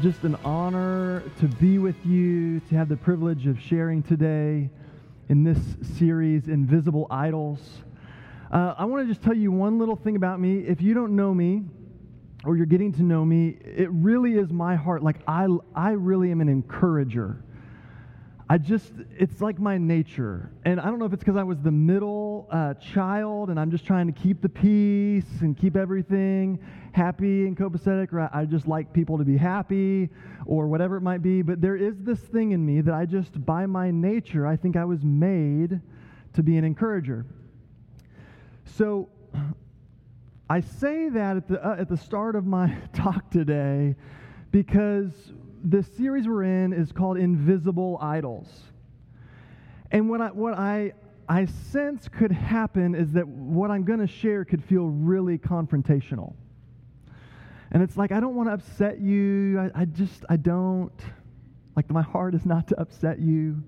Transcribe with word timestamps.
just 0.00 0.22
an 0.22 0.36
honor 0.44 1.24
to 1.40 1.48
be 1.48 1.78
with 1.78 1.96
you, 2.06 2.60
to 2.60 2.76
have 2.76 2.88
the 2.88 2.96
privilege 2.96 3.48
of 3.48 3.60
sharing 3.60 4.00
today 4.00 4.70
in 5.28 5.42
this 5.42 5.58
series, 5.98 6.46
Invisible 6.46 7.08
Idols. 7.10 7.82
Uh, 8.52 8.74
I 8.78 8.84
want 8.84 9.02
to 9.02 9.12
just 9.12 9.24
tell 9.24 9.34
you 9.34 9.50
one 9.50 9.76
little 9.80 9.96
thing 9.96 10.14
about 10.14 10.38
me. 10.38 10.60
If 10.60 10.80
you 10.80 10.94
don't 10.94 11.16
know 11.16 11.34
me, 11.34 11.64
or 12.44 12.56
you're 12.56 12.66
getting 12.66 12.92
to 12.92 13.02
know 13.02 13.24
me, 13.24 13.58
it 13.64 13.90
really 13.90 14.34
is 14.34 14.52
my 14.52 14.76
heart. 14.76 15.02
Like, 15.02 15.16
I, 15.26 15.48
I 15.74 15.90
really 15.90 16.30
am 16.30 16.40
an 16.40 16.48
encourager. 16.48 17.42
I 18.48 18.56
just, 18.56 18.92
it's 19.18 19.40
like 19.42 19.58
my 19.58 19.78
nature. 19.78 20.52
And 20.64 20.80
I 20.80 20.84
don't 20.86 21.00
know 21.00 21.06
if 21.06 21.12
it's 21.12 21.24
because 21.24 21.36
I 21.36 21.42
was 21.42 21.58
the 21.60 21.72
middle 21.72 22.46
uh, 22.50 22.74
child 22.74 23.50
and 23.50 23.58
I'm 23.58 23.70
just 23.70 23.84
trying 23.84 24.06
to 24.06 24.12
keep 24.12 24.40
the 24.42 24.48
peace 24.48 25.40
and 25.40 25.58
keep 25.58 25.76
everything 25.76 26.60
happy 26.98 27.46
and 27.46 27.56
copacetic, 27.56 28.12
or 28.12 28.28
I 28.32 28.44
just 28.44 28.66
like 28.66 28.92
people 28.92 29.18
to 29.18 29.24
be 29.24 29.36
happy 29.36 30.10
or 30.46 30.66
whatever 30.66 30.96
it 30.96 31.00
might 31.00 31.22
be. 31.22 31.42
But 31.42 31.60
there 31.60 31.76
is 31.76 31.94
this 32.00 32.18
thing 32.18 32.50
in 32.50 32.66
me 32.66 32.80
that 32.80 32.92
I 32.92 33.06
just, 33.06 33.44
by 33.46 33.66
my 33.66 33.92
nature, 33.92 34.44
I 34.48 34.56
think 34.56 34.76
I 34.76 34.84
was 34.84 35.04
made 35.04 35.80
to 36.32 36.42
be 36.42 36.56
an 36.56 36.64
encourager. 36.64 37.24
So 38.64 39.08
I 40.50 40.60
say 40.60 41.08
that 41.10 41.36
at 41.36 41.48
the, 41.48 41.64
uh, 41.64 41.76
at 41.78 41.88
the 41.88 41.96
start 41.96 42.34
of 42.34 42.46
my 42.46 42.76
talk 42.92 43.30
today 43.30 43.94
because 44.50 45.12
the 45.62 45.84
series 45.84 46.26
we're 46.26 46.42
in 46.42 46.72
is 46.72 46.90
called 46.90 47.16
Invisible 47.16 47.98
Idols. 48.02 48.48
And 49.92 50.10
what 50.10 50.20
I, 50.20 50.32
what 50.32 50.54
I, 50.54 50.94
I 51.28 51.46
sense 51.70 52.08
could 52.08 52.32
happen 52.32 52.96
is 52.96 53.12
that 53.12 53.28
what 53.28 53.70
I'm 53.70 53.84
going 53.84 54.00
to 54.00 54.08
share 54.08 54.44
could 54.44 54.64
feel 54.64 54.86
really 54.86 55.38
confrontational. 55.38 56.34
And 57.70 57.82
it's 57.82 57.96
like, 57.96 58.12
I 58.12 58.20
don't 58.20 58.34
want 58.34 58.48
to 58.48 58.54
upset 58.54 59.00
you. 59.00 59.60
I, 59.60 59.82
I 59.82 59.84
just, 59.84 60.24
I 60.28 60.36
don't. 60.36 60.92
Like, 61.76 61.90
my 61.90 62.02
heart 62.02 62.34
is 62.34 62.46
not 62.46 62.66
to 62.68 62.80
upset 62.80 63.20
you. 63.20 63.62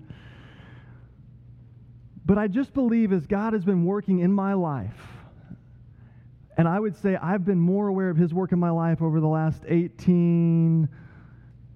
But 2.25 2.37
I 2.37 2.47
just 2.47 2.73
believe 2.73 3.13
as 3.13 3.25
God 3.25 3.53
has 3.53 3.63
been 3.63 3.85
working 3.85 4.19
in 4.19 4.31
my 4.31 4.53
life, 4.53 4.99
and 6.57 6.67
I 6.67 6.79
would 6.79 6.95
say 6.95 7.15
I've 7.15 7.45
been 7.45 7.59
more 7.59 7.87
aware 7.87 8.09
of 8.09 8.17
his 8.17 8.33
work 8.33 8.51
in 8.51 8.59
my 8.59 8.69
life 8.69 9.01
over 9.01 9.19
the 9.19 9.27
last 9.27 9.63
18 9.67 10.87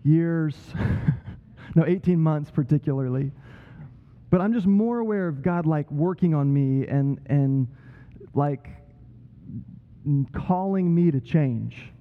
years, 0.03 0.55
no, 1.75 1.85
18 1.85 2.19
months 2.19 2.51
particularly. 2.51 3.31
But 4.29 4.41
I'm 4.41 4.53
just 4.53 4.67
more 4.67 4.99
aware 4.99 5.27
of 5.27 5.41
God 5.41 5.65
like 5.65 5.89
working 5.91 6.33
on 6.33 6.53
me 6.53 6.87
and, 6.87 7.19
and 7.27 7.67
like 8.33 8.69
calling 10.33 10.93
me 10.93 11.09
to 11.11 11.19
change. 11.19 11.91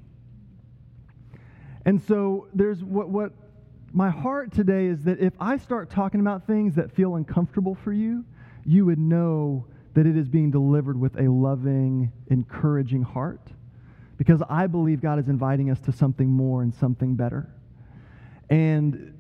And 1.85 2.03
so 2.03 2.49
there's 2.55 2.83
what, 2.83 3.09
what 3.09 3.33
my 3.93 4.11
heart 4.11 4.53
today 4.53 4.87
is 4.87 5.05
that 5.05 5.21
if 5.21 5.35
I 5.39 5.57
start 5.57 5.91
talking 5.91 6.21
about 6.21 6.47
things 6.47 6.75
that 6.75 6.91
feel 6.93 7.17
uncomfortable 7.17 7.75
for 7.75 7.93
you, 7.93 8.25
you 8.65 8.87
would 8.87 8.99
know 8.99 9.67
that 9.95 10.07
it 10.07 10.17
is 10.17 10.29
being 10.29 10.51
delivered 10.51 10.99
with 10.99 11.19
a 11.19 11.31
loving, 11.31 12.11
encouraging 12.29 13.03
heart. 13.03 13.49
Because 14.17 14.43
I 14.49 14.67
believe 14.67 15.01
God 15.01 15.19
is 15.19 15.29
inviting 15.29 15.71
us 15.71 15.81
to 15.81 15.93
something 15.93 16.29
more 16.29 16.63
and 16.63 16.75
something 16.75 17.15
better. 17.15 17.53
And 18.51 19.17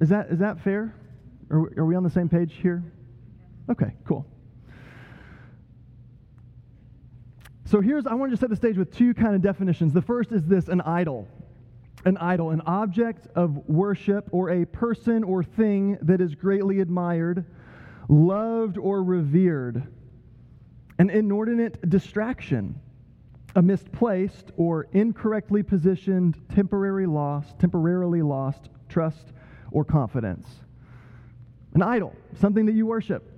is 0.00 0.08
that, 0.10 0.28
is 0.30 0.38
that 0.38 0.60
fair? 0.60 0.94
Are, 1.50 1.58
are 1.78 1.84
we 1.84 1.94
on 1.96 2.02
the 2.02 2.10
same 2.10 2.28
page 2.28 2.54
here? 2.60 2.82
Okay, 3.70 3.92
cool. 4.04 4.26
So 7.64 7.80
here's, 7.80 8.06
I 8.06 8.14
want 8.14 8.30
to 8.32 8.36
set 8.36 8.48
the 8.48 8.56
stage 8.56 8.78
with 8.78 8.96
two 8.96 9.12
kind 9.12 9.34
of 9.34 9.42
definitions. 9.42 9.92
The 9.92 10.02
first 10.02 10.32
is 10.32 10.44
this 10.44 10.68
an 10.68 10.80
idol. 10.80 11.28
An 12.04 12.16
idol, 12.18 12.50
an 12.50 12.62
object 12.62 13.26
of 13.34 13.68
worship 13.68 14.28
or 14.32 14.50
a 14.50 14.64
person 14.66 15.24
or 15.24 15.42
thing 15.42 15.98
that 16.02 16.20
is 16.20 16.34
greatly 16.34 16.80
admired, 16.80 17.44
loved, 18.08 18.78
or 18.78 19.02
revered. 19.02 19.86
An 20.98 21.10
inordinate 21.10 21.88
distraction 21.88 22.80
a 23.58 23.62
misplaced 23.62 24.52
or 24.56 24.86
incorrectly 24.92 25.62
positioned 25.62 26.40
temporary 26.54 27.06
loss, 27.06 27.44
temporarily 27.58 28.22
lost 28.22 28.68
trust 28.88 29.32
or 29.70 29.84
confidence. 29.84 30.46
An 31.74 31.82
idol, 31.82 32.14
something 32.40 32.66
that 32.66 32.72
you 32.72 32.86
worship. 32.86 33.30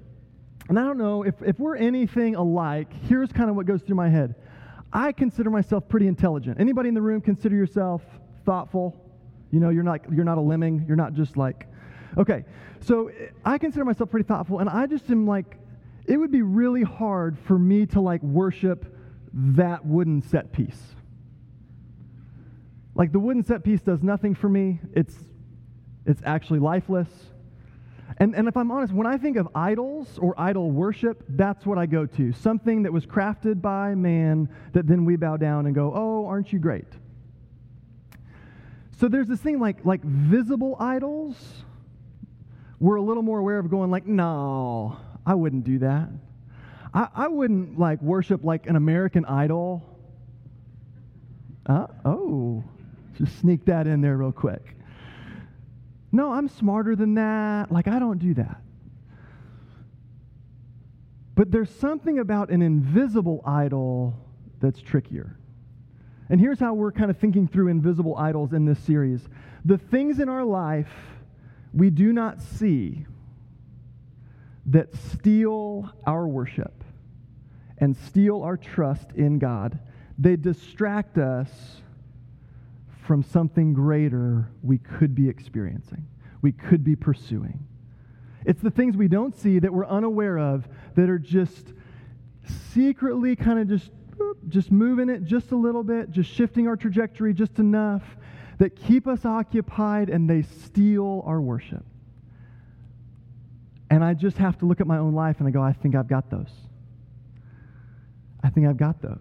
And 0.69 0.79
I 0.79 0.85
don't 0.85 0.99
know 0.99 1.23
if, 1.23 1.35
if 1.43 1.59
we're 1.59 1.77
anything 1.77 2.37
alike, 2.37 2.93
here's 3.09 3.33
kind 3.33 3.51
of 3.51 3.57
what 3.57 3.67
goes 3.67 3.83
through 3.83 3.97
my 3.97 4.09
head. 4.09 4.35
I 4.93 5.13
consider 5.13 5.51
myself 5.51 5.89
pretty 5.89 6.07
intelligent. 6.07 6.61
Anybody 6.61 6.89
in 6.89 6.95
the 6.95 7.03
room 7.03 7.21
consider 7.21 7.57
yourself 7.57 8.03
thoughtful? 8.51 9.01
You 9.53 9.61
know, 9.61 9.71
you're 9.71 9.85
not 9.85 10.01
you're 10.13 10.25
not 10.25 10.39
a 10.39 10.41
lemming. 10.41 10.85
You're 10.89 10.97
not 10.97 11.13
just 11.13 11.37
like 11.37 11.69
Okay. 12.19 12.45
So 12.81 13.11
I 13.45 13.59
consider 13.59 13.85
myself 13.85 14.11
pretty 14.11 14.27
thoughtful 14.27 14.59
and 14.59 14.69
I 14.69 14.87
just 14.87 15.09
am 15.09 15.25
like 15.25 15.57
it 16.07 16.17
would 16.17 16.33
be 16.33 16.43
really 16.43 16.83
hard 16.83 17.39
for 17.39 17.57
me 17.57 17.87
to 17.87 18.01
like 18.01 18.23
worship 18.23 18.97
that 19.33 19.87
wooden 19.87 20.21
set 20.23 20.51
piece. 20.51 20.83
Like 22.97 23.13
the 23.13 23.21
wooden 23.21 23.45
set 23.45 23.63
piece 23.63 23.83
does 23.83 24.03
nothing 24.03 24.35
for 24.35 24.49
me. 24.49 24.81
It's 24.95 25.15
it's 26.05 26.23
actually 26.25 26.59
lifeless. 26.59 27.09
And, 28.17 28.35
and 28.35 28.49
if 28.49 28.57
I'm 28.57 28.71
honest, 28.73 28.93
when 28.93 29.07
I 29.07 29.17
think 29.17 29.37
of 29.37 29.49
idols 29.55 30.19
or 30.19 30.35
idol 30.39 30.73
worship, 30.73 31.23
that's 31.29 31.65
what 31.65 31.79
I 31.79 31.87
go 31.87 32.05
to. 32.05 32.33
Something 32.33 32.83
that 32.83 32.93
was 32.93 33.07
crafted 33.07 33.63
by 33.63 33.95
man 33.95 34.49
that 34.73 34.89
then 34.89 35.05
we 35.05 35.17
bow 35.17 35.37
down 35.37 35.67
and 35.67 35.75
go, 35.75 35.93
oh, 35.95 36.27
aren't 36.27 36.53
you 36.53 36.59
great? 36.59 36.89
So 39.01 39.09
there's 39.09 39.27
this 39.27 39.41
thing 39.41 39.59
like, 39.59 39.83
like 39.87 40.05
visible 40.05 40.77
idols. 40.79 41.35
We're 42.79 42.97
a 42.97 43.03
little 43.03 43.23
more 43.23 43.39
aware 43.39 43.59
of 43.59 43.71
going 43.71 43.91
like, 43.91 44.07
no, 44.07 44.99
I 45.25 45.35
wouldn't 45.35 45.65
do 45.65 45.79
that. 45.79 46.11
I, 46.93 47.09
I 47.15 47.29
wouldn't 47.29 47.79
like 47.79 48.03
worship 48.03 48.45
like 48.45 48.67
an 48.67 48.77
American 48.77 49.25
idol. 49.25 49.83
Uh, 51.65 51.87
oh, 52.05 52.63
just 53.17 53.39
sneak 53.39 53.65
that 53.65 53.87
in 53.87 54.03
there 54.03 54.19
real 54.19 54.33
quick. 54.33 54.77
No, 56.13 56.33
I'm 56.35 56.49
smarter 56.49 56.95
than 56.95 57.15
that. 57.15 57.73
Like, 57.73 57.89
I 57.89 57.99
don't 57.99 58.19
do 58.19 58.35
that. 58.35 58.61
But 61.37 61.51
there's 61.51 61.71
something 61.77 62.19
about 62.19 62.51
an 62.51 62.61
invisible 62.61 63.43
idol 63.47 64.15
that's 64.61 64.83
trickier. 64.83 65.40
And 66.31 66.41
here's 66.41 66.61
how 66.61 66.75
we're 66.75 66.93
kind 66.93 67.11
of 67.11 67.19
thinking 67.19 67.49
through 67.49 67.69
invisible 67.69 68.17
idols 68.17 68.53
in 68.53 68.65
this 68.65 68.79
series. 68.79 69.21
The 69.65 69.79
things 69.79 70.21
in 70.21 70.29
our 70.29 70.45
life 70.45 70.93
we 71.75 71.91
do 71.91 72.13
not 72.13 72.41
see 72.41 73.05
that 74.67 74.95
steal 74.95 75.91
our 76.07 76.27
worship 76.27 76.85
and 77.79 77.97
steal 77.97 78.43
our 78.43 78.57
trust 78.57 79.11
in 79.17 79.39
God. 79.39 79.79
They 80.19 80.37
distract 80.37 81.19
us 81.19 81.49
from 83.07 83.23
something 83.23 83.73
greater 83.73 84.49
we 84.63 84.79
could 84.79 85.15
be 85.15 85.29
experiencing, 85.29 86.07
we 86.43 86.53
could 86.53 86.85
be 86.85 86.95
pursuing. 86.95 87.67
It's 88.47 88.63
the 88.63 88.71
things 88.71 88.97
we 88.97 89.09
don't 89.09 89.37
see 89.37 89.59
that 89.59 89.73
we're 89.73 89.87
unaware 89.87 90.39
of 90.39 90.69
that 90.95 91.11
are 91.11 91.19
just 91.19 91.73
secretly 92.73 93.37
kind 93.37 93.59
of 93.59 93.69
just 93.69 93.91
just 94.49 94.71
moving 94.71 95.09
it 95.09 95.25
just 95.25 95.53
a 95.53 95.57
little 95.57 95.83
bit, 95.83 96.11
just 96.11 96.31
shifting 96.31 96.67
our 96.67 96.77
trajectory 96.77 97.35
just 97.35 97.59
enough 97.59 98.03
that 98.59 98.77
keep 98.77 99.07
us 99.07 99.25
occupied 99.25 100.11
and 100.11 100.29
they 100.29 100.43
steal 100.43 101.23
our 101.27 101.41
worship. 101.41 101.85
And 103.91 104.05
I 104.05 104.15
just 104.15 104.39
have 104.39 104.59
to 104.59 104.67
look 104.67 104.81
at 104.81 104.87
my 104.87 104.99
own 104.99 105.15
life 105.15 105.37
and 105.41 105.49
I 105.49 105.51
go, 105.51 105.63
I 105.63 105.73
think 105.73 105.95
I've 105.95 106.09
got 106.09 106.31
those. 106.31 106.51
I 108.43 108.51
think 108.51 108.67
I've 108.67 108.77
got 108.77 109.03
those. 109.03 109.19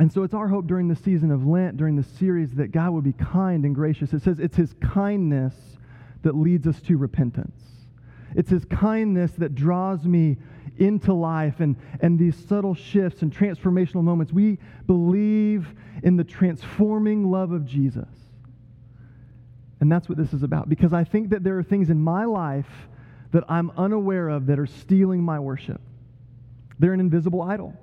And 0.00 0.12
so 0.12 0.22
it's 0.22 0.34
our 0.34 0.48
hope 0.48 0.66
during 0.66 0.88
the 0.88 0.96
season 0.96 1.30
of 1.30 1.46
Lent, 1.46 1.76
during 1.76 1.94
the 1.94 2.02
series, 2.02 2.50
that 2.54 2.72
God 2.72 2.90
would 2.92 3.04
be 3.04 3.12
kind 3.12 3.64
and 3.64 3.74
gracious. 3.74 4.12
It 4.12 4.22
says 4.22 4.40
it's 4.40 4.56
His 4.56 4.74
kindness 4.80 5.54
that 6.22 6.34
leads 6.34 6.66
us 6.66 6.80
to 6.82 6.96
repentance. 6.96 7.60
It's 8.34 8.50
His 8.50 8.64
kindness 8.64 9.32
that 9.38 9.54
draws 9.54 10.04
me 10.04 10.36
into 10.78 11.12
life 11.12 11.60
and, 11.60 11.76
and 12.00 12.18
these 12.18 12.36
subtle 12.48 12.74
shifts 12.74 13.22
and 13.22 13.32
transformational 13.32 14.02
moments. 14.02 14.32
We 14.32 14.58
believe 14.86 15.68
in 16.02 16.16
the 16.16 16.24
transforming 16.24 17.30
love 17.30 17.52
of 17.52 17.64
Jesus. 17.64 18.08
And 19.80 19.90
that's 19.90 20.08
what 20.08 20.18
this 20.18 20.32
is 20.32 20.42
about. 20.42 20.68
Because 20.68 20.92
I 20.92 21.04
think 21.04 21.30
that 21.30 21.44
there 21.44 21.58
are 21.58 21.62
things 21.62 21.90
in 21.90 22.00
my 22.00 22.24
life 22.24 22.88
that 23.32 23.44
I'm 23.48 23.70
unaware 23.76 24.28
of 24.28 24.46
that 24.46 24.58
are 24.58 24.66
stealing 24.66 25.22
my 25.22 25.38
worship. 25.38 25.80
They're 26.78 26.92
an 26.92 27.00
invisible 27.00 27.42
idol. 27.42 27.74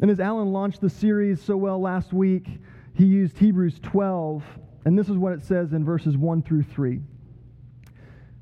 And 0.00 0.10
as 0.10 0.20
Alan 0.20 0.52
launched 0.52 0.80
the 0.80 0.90
series 0.90 1.40
so 1.42 1.56
well 1.56 1.80
last 1.80 2.12
week, 2.12 2.46
he 2.94 3.04
used 3.04 3.38
Hebrews 3.38 3.78
12, 3.82 4.42
and 4.84 4.98
this 4.98 5.08
is 5.08 5.16
what 5.16 5.32
it 5.32 5.42
says 5.42 5.72
in 5.72 5.84
verses 5.84 6.16
1 6.16 6.42
through 6.42 6.64
3. 6.64 7.00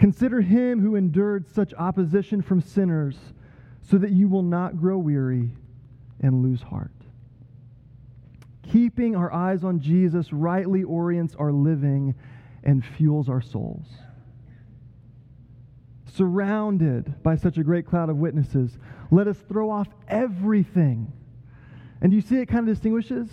Consider 0.00 0.40
him 0.40 0.80
who 0.80 0.96
endured 0.96 1.46
such 1.46 1.74
opposition 1.74 2.40
from 2.40 2.62
sinners, 2.62 3.18
so 3.82 3.98
that 3.98 4.10
you 4.10 4.28
will 4.28 4.42
not 4.42 4.80
grow 4.80 4.96
weary 4.96 5.50
and 6.20 6.42
lose 6.42 6.62
heart. 6.62 6.90
Keeping 8.62 9.14
our 9.14 9.30
eyes 9.30 9.62
on 9.62 9.78
Jesus 9.78 10.32
rightly 10.32 10.82
orients 10.82 11.34
our 11.34 11.52
living 11.52 12.14
and 12.64 12.82
fuels 12.82 13.28
our 13.28 13.42
souls. 13.42 13.86
Surrounded 16.06 17.22
by 17.22 17.36
such 17.36 17.58
a 17.58 17.62
great 17.62 17.86
cloud 17.86 18.08
of 18.08 18.16
witnesses, 18.16 18.78
let 19.10 19.28
us 19.28 19.36
throw 19.50 19.70
off 19.70 19.88
everything. 20.08 21.12
And 22.00 22.10
you 22.10 22.22
see 22.22 22.36
it 22.36 22.46
kind 22.46 22.66
of 22.66 22.74
distinguishes? 22.74 23.28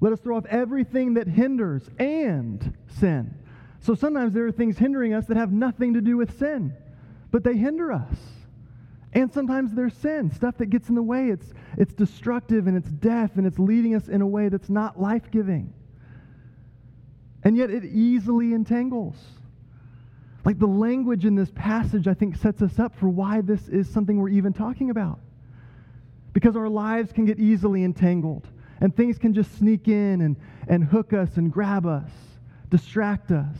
Let 0.00 0.12
us 0.12 0.20
throw 0.20 0.36
off 0.36 0.46
everything 0.46 1.14
that 1.14 1.26
hinders 1.26 1.90
and 1.98 2.76
sin. 3.00 3.34
So 3.80 3.94
sometimes 3.94 4.32
there 4.32 4.46
are 4.46 4.52
things 4.52 4.78
hindering 4.78 5.14
us 5.14 5.26
that 5.26 5.36
have 5.36 5.52
nothing 5.52 5.94
to 5.94 6.00
do 6.00 6.16
with 6.16 6.38
sin, 6.38 6.74
but 7.30 7.44
they 7.44 7.56
hinder 7.56 7.92
us. 7.92 8.16
And 9.12 9.32
sometimes 9.32 9.72
there's 9.72 9.94
sin, 9.94 10.30
stuff 10.30 10.58
that 10.58 10.66
gets 10.66 10.88
in 10.88 10.94
the 10.94 11.02
way. 11.02 11.28
It's, 11.28 11.52
it's 11.78 11.94
destructive 11.94 12.66
and 12.66 12.76
it's 12.76 12.88
death 12.88 13.32
and 13.36 13.46
it's 13.46 13.58
leading 13.58 13.94
us 13.94 14.08
in 14.08 14.20
a 14.20 14.26
way 14.26 14.48
that's 14.48 14.68
not 14.68 15.00
life 15.00 15.30
giving. 15.30 15.72
And 17.42 17.56
yet 17.56 17.70
it 17.70 17.84
easily 17.84 18.52
entangles. 18.52 19.16
Like 20.44 20.58
the 20.58 20.66
language 20.66 21.24
in 21.24 21.34
this 21.34 21.50
passage, 21.54 22.06
I 22.06 22.14
think, 22.14 22.36
sets 22.36 22.62
us 22.62 22.78
up 22.78 22.94
for 22.94 23.08
why 23.08 23.40
this 23.40 23.68
is 23.68 23.88
something 23.88 24.18
we're 24.18 24.28
even 24.28 24.52
talking 24.52 24.90
about. 24.90 25.18
Because 26.32 26.56
our 26.56 26.68
lives 26.68 27.10
can 27.12 27.24
get 27.24 27.38
easily 27.38 27.82
entangled, 27.84 28.46
and 28.80 28.94
things 28.94 29.18
can 29.18 29.32
just 29.32 29.56
sneak 29.56 29.88
in 29.88 30.20
and, 30.20 30.36
and 30.68 30.84
hook 30.84 31.12
us 31.12 31.36
and 31.36 31.50
grab 31.50 31.86
us, 31.86 32.10
distract 32.70 33.30
us. 33.30 33.56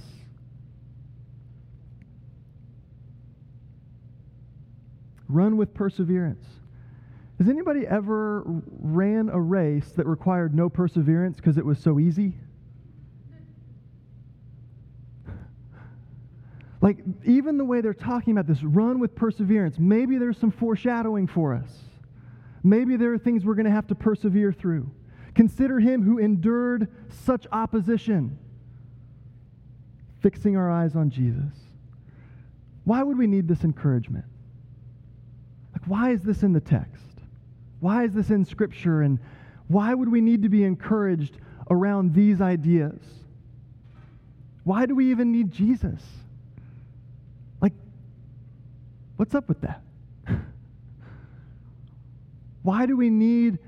Run 5.29 5.57
with 5.57 5.75
perseverance. 5.75 6.45
Has 7.39 7.49
anybody 7.49 7.87
ever 7.87 8.43
ran 8.47 9.29
a 9.29 9.41
race 9.41 9.91
that 9.97 10.07
required 10.07 10.55
no 10.55 10.69
perseverance 10.69 11.37
because 11.37 11.59
it 11.59 11.65
was 11.65 11.79
so 11.79 11.99
easy? 12.01 12.35
Like, 16.83 16.99
even 17.25 17.57
the 17.57 17.65
way 17.65 17.81
they're 17.81 17.95
talking 17.95 18.33
about 18.33 18.47
this, 18.47 18.63
run 18.63 19.01
with 19.01 19.17
perseverance, 19.17 19.77
maybe 19.79 20.19
there's 20.19 20.39
some 20.39 20.51
foreshadowing 20.51 21.27
for 21.27 21.55
us. 21.55 21.71
Maybe 22.63 22.97
there 22.97 23.13
are 23.15 23.19
things 23.19 23.45
we're 23.45 23.55
going 23.55 23.67
to 23.67 23.73
have 23.73 23.87
to 23.89 23.95
persevere 23.95 24.53
through. 24.53 24.91
Consider 25.35 25.81
him 25.81 26.03
who 26.03 26.19
endured 26.19 26.89
such 27.09 27.47
opposition, 27.51 28.39
fixing 30.27 30.57
our 30.57 30.69
eyes 30.69 30.97
on 30.97 31.09
Jesus. 31.09 31.55
Why 32.83 33.01
would 33.01 33.17
we 33.17 33.29
need 33.29 33.47
this 33.47 33.63
encouragement? 33.63 34.25
Like, 35.73 35.83
why 35.87 36.11
is 36.11 36.21
this 36.23 36.43
in 36.43 36.53
the 36.53 36.59
text? 36.59 37.05
Why 37.79 38.03
is 38.03 38.13
this 38.13 38.31
in 38.31 38.45
Scripture? 38.45 39.03
And 39.03 39.21
why 39.69 39.95
would 39.95 40.09
we 40.11 40.21
need 40.21 40.43
to 40.43 40.49
be 40.49 40.65
encouraged 40.65 41.39
around 41.71 42.13
these 42.13 42.41
ideas? 42.41 43.01
Why 44.65 44.85
do 44.85 44.97
we 44.97 45.13
even 45.13 45.31
need 45.31 45.53
Jesus? 45.53 46.03
Like, 47.61 47.75
what's 49.19 49.37
up 49.37 49.47
with 49.47 49.61
that? 49.61 49.81
Why 52.65 52.85
do 52.87 52.97
we 52.97 53.11
need 53.11 53.61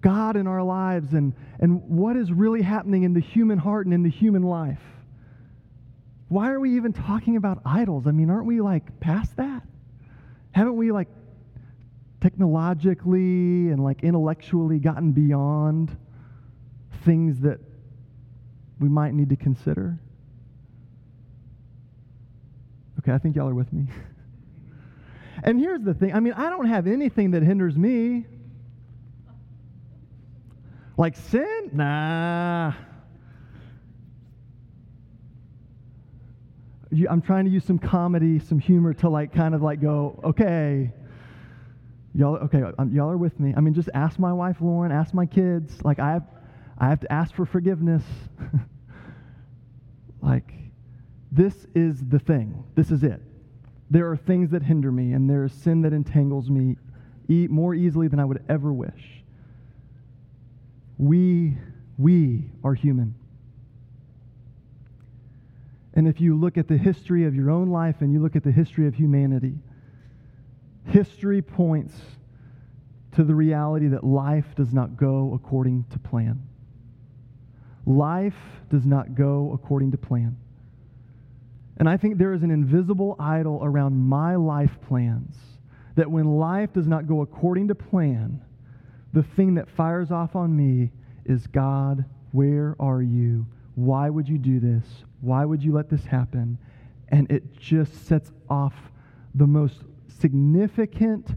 God 0.00 0.34
in 0.36 0.48
our 0.48 0.64
lives 0.64 1.12
and, 1.12 1.32
and 1.60 1.80
what 1.88 2.16
is 2.16 2.32
really 2.32 2.62
happening 2.62 3.04
in 3.04 3.12
the 3.12 3.20
human 3.20 3.56
heart 3.56 3.86
and 3.86 3.94
in 3.94 4.02
the 4.02 4.10
human 4.10 4.42
life? 4.42 4.82
Why 6.32 6.50
are 6.50 6.60
we 6.60 6.76
even 6.76 6.94
talking 6.94 7.36
about 7.36 7.60
idols? 7.66 8.06
I 8.06 8.10
mean, 8.10 8.30
aren't 8.30 8.46
we 8.46 8.62
like 8.62 9.00
past 9.00 9.36
that? 9.36 9.62
Haven't 10.52 10.76
we 10.76 10.90
like 10.90 11.08
technologically 12.22 13.68
and 13.68 13.84
like 13.84 14.02
intellectually 14.02 14.78
gotten 14.78 15.12
beyond 15.12 15.94
things 17.04 17.40
that 17.40 17.58
we 18.80 18.88
might 18.88 19.12
need 19.12 19.28
to 19.28 19.36
consider? 19.36 19.98
Okay, 23.00 23.12
I 23.12 23.18
think 23.18 23.36
y'all 23.36 23.50
are 23.50 23.54
with 23.54 23.72
me. 23.72 23.86
And 25.44 25.58
here's 25.58 25.82
the 25.82 25.92
thing 25.92 26.14
I 26.14 26.20
mean, 26.20 26.34
I 26.34 26.48
don't 26.50 26.66
have 26.66 26.86
anything 26.86 27.32
that 27.32 27.42
hinders 27.42 27.76
me. 27.76 28.26
Like 30.96 31.16
sin? 31.16 31.70
Nah. 31.72 32.74
I'm 37.08 37.22
trying 37.22 37.44
to 37.46 37.50
use 37.50 37.64
some 37.64 37.78
comedy, 37.78 38.38
some 38.38 38.58
humor 38.58 38.92
to 38.94 39.08
like 39.08 39.32
kind 39.32 39.54
of 39.54 39.62
like 39.62 39.80
go, 39.80 40.20
okay, 40.24 40.92
y'all, 42.14 42.36
okay, 42.36 42.62
um, 42.78 42.92
y'all 42.92 43.10
are 43.10 43.16
with 43.16 43.38
me. 43.40 43.54
I 43.56 43.60
mean, 43.60 43.74
just 43.74 43.88
ask 43.94 44.18
my 44.18 44.32
wife 44.32 44.56
Lauren, 44.60 44.92
ask 44.92 45.14
my 45.14 45.26
kids. 45.26 45.82
Like 45.84 45.98
I 45.98 46.12
have, 46.12 46.24
I 46.78 46.88
have 46.88 47.00
to 47.00 47.12
ask 47.12 47.34
for 47.34 47.46
forgiveness. 47.46 48.02
like, 50.22 50.52
this 51.30 51.66
is 51.74 52.04
the 52.08 52.18
thing. 52.18 52.62
This 52.74 52.90
is 52.90 53.02
it. 53.02 53.22
There 53.90 54.10
are 54.10 54.16
things 54.16 54.50
that 54.50 54.62
hinder 54.62 54.92
me, 54.92 55.12
and 55.12 55.28
there 55.28 55.44
is 55.44 55.52
sin 55.52 55.82
that 55.82 55.92
entangles 55.92 56.50
me 56.50 56.76
e- 57.28 57.48
more 57.48 57.74
easily 57.74 58.08
than 58.08 58.20
I 58.20 58.24
would 58.24 58.42
ever 58.48 58.72
wish. 58.72 59.22
We, 60.98 61.56
we 61.98 62.50
are 62.64 62.74
human. 62.74 63.14
And 65.94 66.08
if 66.08 66.20
you 66.20 66.38
look 66.38 66.56
at 66.56 66.68
the 66.68 66.76
history 66.76 67.24
of 67.26 67.34
your 67.34 67.50
own 67.50 67.68
life 67.68 67.96
and 68.00 68.12
you 68.12 68.20
look 68.20 68.36
at 68.36 68.44
the 68.44 68.50
history 68.50 68.86
of 68.86 68.94
humanity, 68.94 69.54
history 70.86 71.42
points 71.42 71.94
to 73.12 73.24
the 73.24 73.34
reality 73.34 73.88
that 73.88 74.04
life 74.04 74.54
does 74.56 74.72
not 74.72 74.96
go 74.96 75.32
according 75.34 75.84
to 75.90 75.98
plan. 75.98 76.42
Life 77.84 78.36
does 78.70 78.86
not 78.86 79.14
go 79.14 79.52
according 79.52 79.90
to 79.90 79.98
plan. 79.98 80.36
And 81.76 81.88
I 81.88 81.96
think 81.96 82.16
there 82.16 82.32
is 82.32 82.42
an 82.42 82.50
invisible 82.50 83.16
idol 83.18 83.60
around 83.62 83.94
my 83.96 84.36
life 84.36 84.78
plans 84.86 85.36
that 85.96 86.10
when 86.10 86.38
life 86.38 86.72
does 86.72 86.86
not 86.86 87.06
go 87.06 87.20
according 87.20 87.68
to 87.68 87.74
plan, 87.74 88.40
the 89.12 89.22
thing 89.22 89.54
that 89.54 89.68
fires 89.68 90.10
off 90.10 90.36
on 90.36 90.56
me 90.56 90.90
is 91.26 91.46
God, 91.46 92.04
where 92.30 92.76
are 92.80 93.02
you? 93.02 93.46
Why 93.74 94.10
would 94.10 94.28
you 94.28 94.38
do 94.38 94.60
this? 94.60 94.84
Why 95.20 95.44
would 95.44 95.62
you 95.62 95.72
let 95.72 95.88
this 95.88 96.04
happen? 96.04 96.58
And 97.08 97.30
it 97.30 97.56
just 97.56 98.06
sets 98.06 98.30
off 98.48 98.74
the 99.34 99.46
most 99.46 99.84
significant 100.20 101.28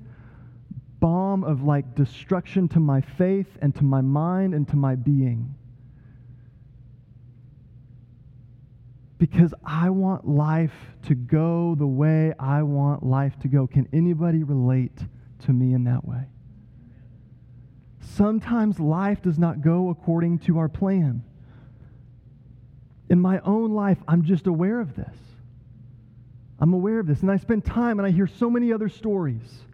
bomb 0.99 1.43
of 1.43 1.63
like 1.63 1.95
destruction 1.95 2.67
to 2.69 2.79
my 2.79 3.01
faith 3.01 3.57
and 3.61 3.75
to 3.75 3.83
my 3.83 4.01
mind 4.01 4.53
and 4.53 4.67
to 4.69 4.75
my 4.75 4.95
being. 4.95 5.55
because 9.17 9.53
I 9.65 9.89
want 9.89 10.27
life 10.27 10.75
to 11.03 11.15
go 11.15 11.75
the 11.77 11.87
way 11.87 12.33
I 12.39 12.63
want 12.63 13.03
life 13.03 13.37
to 13.39 13.47
go. 13.47 13.67
Can 13.67 13.87
anybody 13.93 14.43
relate 14.43 14.97
to 15.45 15.53
me 15.53 15.73
in 15.73 15.85
that 15.85 16.05
way? 16.05 16.25
Sometimes 17.99 18.79
life 18.79 19.21
does 19.21 19.39
not 19.39 19.61
go 19.61 19.89
according 19.89 20.39
to 20.39 20.57
our 20.59 20.69
plan. 20.69 21.23
In 23.09 23.19
my 23.19 23.39
own 23.39 23.71
life, 23.71 23.97
I'm 24.07 24.23
just 24.23 24.47
aware 24.47 24.79
of 24.79 24.95
this. 24.95 25.15
I'm 26.59 26.73
aware 26.73 26.99
of 26.99 27.07
this. 27.07 27.21
And 27.21 27.29
I 27.29 27.37
spend 27.37 27.65
time 27.65 27.99
and 27.99 28.07
I 28.07 28.11
hear 28.11 28.27
so 28.27 28.49
many 28.49 28.73
other 28.73 28.89
stories 28.89 29.65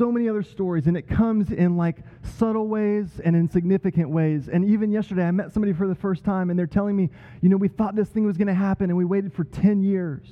so 0.00 0.10
many 0.10 0.28
other 0.28 0.42
stories, 0.42 0.86
and 0.86 0.96
it 0.96 1.06
comes 1.08 1.50
in 1.50 1.76
like 1.76 1.98
subtle 2.22 2.68
ways 2.68 3.20
and 3.22 3.36
in 3.36 3.50
significant 3.50 4.08
ways. 4.08 4.48
And 4.48 4.64
even 4.64 4.90
yesterday, 4.90 5.24
I 5.24 5.30
met 5.30 5.52
somebody 5.52 5.72
for 5.72 5.86
the 5.86 5.94
first 5.94 6.24
time, 6.24 6.48
and 6.48 6.58
they're 6.58 6.66
telling 6.66 6.96
me, 6.96 7.10
you 7.42 7.48
know, 7.48 7.58
we 7.58 7.68
thought 7.68 7.94
this 7.94 8.08
thing 8.08 8.24
was 8.24 8.36
going 8.36 8.48
to 8.48 8.54
happen, 8.54 8.88
and 8.88 8.96
we 8.96 9.04
waited 9.04 9.32
for 9.32 9.44
10 9.44 9.82
years. 9.82 10.26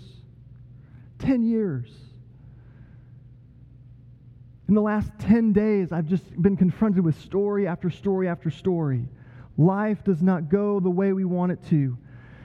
10 1.19 1.43
years. 1.43 1.91
In 4.69 4.75
the 4.75 4.81
last 4.81 5.11
10 5.21 5.53
days, 5.53 5.93
I've 5.93 6.07
just 6.07 6.41
been 6.41 6.57
confronted 6.57 7.05
with 7.05 7.21
story 7.21 7.67
after 7.67 7.91
story 7.91 8.29
after 8.29 8.51
story. 8.51 9.07
Life 9.59 10.05
does 10.05 10.23
not 10.23 10.49
go 10.49 10.79
the 10.79 10.89
way 10.89 11.13
we 11.13 11.25
want 11.25 11.53
it 11.53 11.63
to. 11.69 11.99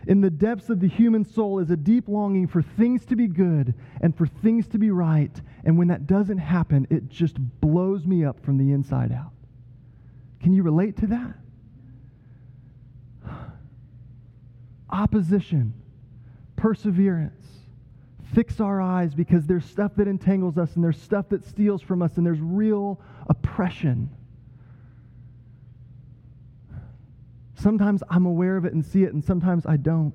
In 0.08 0.20
the 0.20 0.32
depths 0.32 0.70
of 0.70 0.82
the 0.82 0.88
human 0.88 1.24
soul 1.24 1.60
is 1.60 1.70
a 1.70 1.77
deep 1.77 2.10
longing 2.10 2.48
for 2.48 2.62
things 2.62 3.05
to 3.05 3.15
be 3.15 3.27
good 3.27 3.74
and 4.01 4.17
for 4.17 4.25
things 4.25 4.67
to 4.70 4.77
be 4.77 4.91
right. 4.91 5.39
And 5.63 5.77
when 5.77 5.88
that 5.88 6.08
doesn't 6.08 6.39
happen, 6.39 6.88
it 6.89 7.08
just 7.08 7.38
blows 7.62 8.05
me 8.05 8.25
up 8.25 8.43
from 8.43 8.58
the 8.58 8.74
inside 8.74 9.13
out. 9.13 9.32
Can 10.41 10.51
you 10.51 10.63
relate 10.63 10.98
to 10.98 11.08
that? 11.08 11.36
opposition, 14.89 15.74
perseverance. 16.58 17.46
Fix 18.34 18.60
our 18.60 18.82
eyes 18.82 19.13
because 19.13 19.46
there's 19.46 19.63
stuff 19.63 19.91
that 19.98 20.08
entangles 20.08 20.58
us 20.58 20.75
and 20.75 20.84
there's 20.84 21.00
stuff 21.00 21.29
that 21.29 21.46
steals 21.46 21.84
from 21.84 22.01
us 22.01 22.17
and 22.17 22.25
there's 22.25 22.41
real 22.41 23.00
oppression. 23.29 24.10
Sometimes 27.63 28.03
I'm 28.10 28.25
aware 28.25 28.58
of 28.58 28.65
it 28.65 28.74
and 28.74 28.86
see 28.86 29.03
it, 29.03 29.13
and 29.13 29.24
sometimes 29.24 29.65
I 29.65 29.77
don't. 29.77 30.13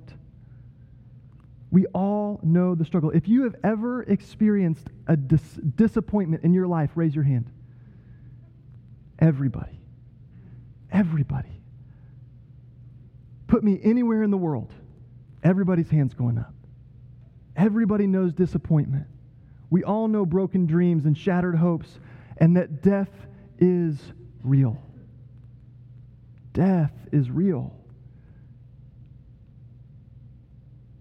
We 1.71 1.87
all 1.87 2.41
know 2.43 2.75
the 2.75 2.85
struggle. 2.85 3.11
If 3.11 3.27
you 3.27 3.45
have 3.45 3.57
ever 3.65 4.03
experienced 4.03 4.87
a 5.07 5.17
dis- 5.17 5.59
disappointment 5.75 6.45
in 6.45 6.53
your 6.53 6.67
life, 6.67 6.91
raise 6.95 7.15
your 7.15 7.25
hand. 7.25 7.51
Everybody. 9.19 9.81
Everybody. 10.93 11.63
Put 13.47 13.65
me 13.65 13.81
anywhere 13.83 14.23
in 14.23 14.31
the 14.31 14.37
world, 14.37 14.71
everybody's 15.43 15.89
hand's 15.89 16.13
going 16.13 16.37
up. 16.37 16.53
Everybody 17.57 18.07
knows 18.07 18.35
disappointment. 18.35 19.07
We 19.71 19.85
all 19.85 20.07
know 20.07 20.27
broken 20.27 20.67
dreams 20.67 21.07
and 21.07 21.17
shattered 21.17 21.57
hopes, 21.57 21.99
and 22.37 22.59
that 22.59 22.83
death 22.83 23.11
is 23.59 23.99
real. 24.45 24.79
Death 26.59 26.91
is 27.13 27.31
real. 27.31 27.73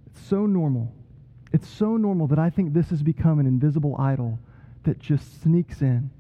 It's 0.06 0.22
so 0.28 0.46
normal. 0.46 0.94
It's 1.52 1.68
so 1.68 1.98
normal 1.98 2.28
that 2.28 2.38
I 2.38 2.52
think 2.52 2.74
this 2.74 2.92
has 2.92 3.02
become 3.02 3.40
an 3.40 3.48
invisible 3.48 3.96
idol 3.98 4.38
that 4.84 5.00
just 5.00 5.42
sneaks 5.42 5.82
in. 5.82 6.12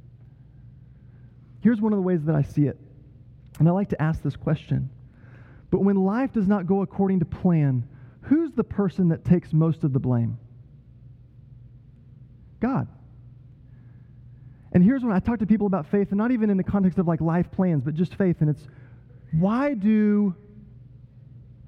Here's 1.61 1.79
one 1.79 1.93
of 1.93 1.97
the 1.97 2.01
ways 2.01 2.23
that 2.23 2.33
I 2.33 2.41
see 2.41 2.65
it. 2.65 2.79
And 3.59 3.69
I 3.69 3.71
like 3.71 3.89
to 3.89 4.01
ask 4.01 4.23
this 4.23 4.35
question 4.35 4.89
but 5.69 5.83
when 5.83 5.97
life 5.97 6.31
does 6.31 6.47
not 6.47 6.65
go 6.65 6.81
according 6.81 7.19
to 7.19 7.25
plan, 7.25 7.87
who's 8.21 8.53
the 8.53 8.63
person 8.63 9.09
that 9.09 9.23
takes 9.23 9.53
most 9.53 9.83
of 9.83 9.93
the 9.93 9.99
blame? 9.99 10.39
God. 12.59 12.87
And 14.71 14.83
here's 14.83 15.03
when 15.03 15.11
I 15.11 15.19
talk 15.19 15.39
to 15.39 15.45
people 15.45 15.67
about 15.67 15.85
faith, 15.85 16.09
and 16.09 16.17
not 16.17 16.31
even 16.31 16.49
in 16.49 16.57
the 16.57 16.63
context 16.63 16.97
of 16.97 17.07
like 17.07 17.21
life 17.21 17.51
plans, 17.51 17.83
but 17.83 17.93
just 17.93 18.15
faith, 18.15 18.37
and 18.39 18.49
it's 18.49 18.65
why 19.31 19.73
do 19.73 20.35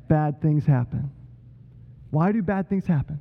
bad 0.07 0.41
things 0.41 0.65
happen? 0.65 1.11
Why 2.11 2.31
do 2.31 2.41
bad 2.41 2.69
things 2.69 2.85
happen? 2.85 3.19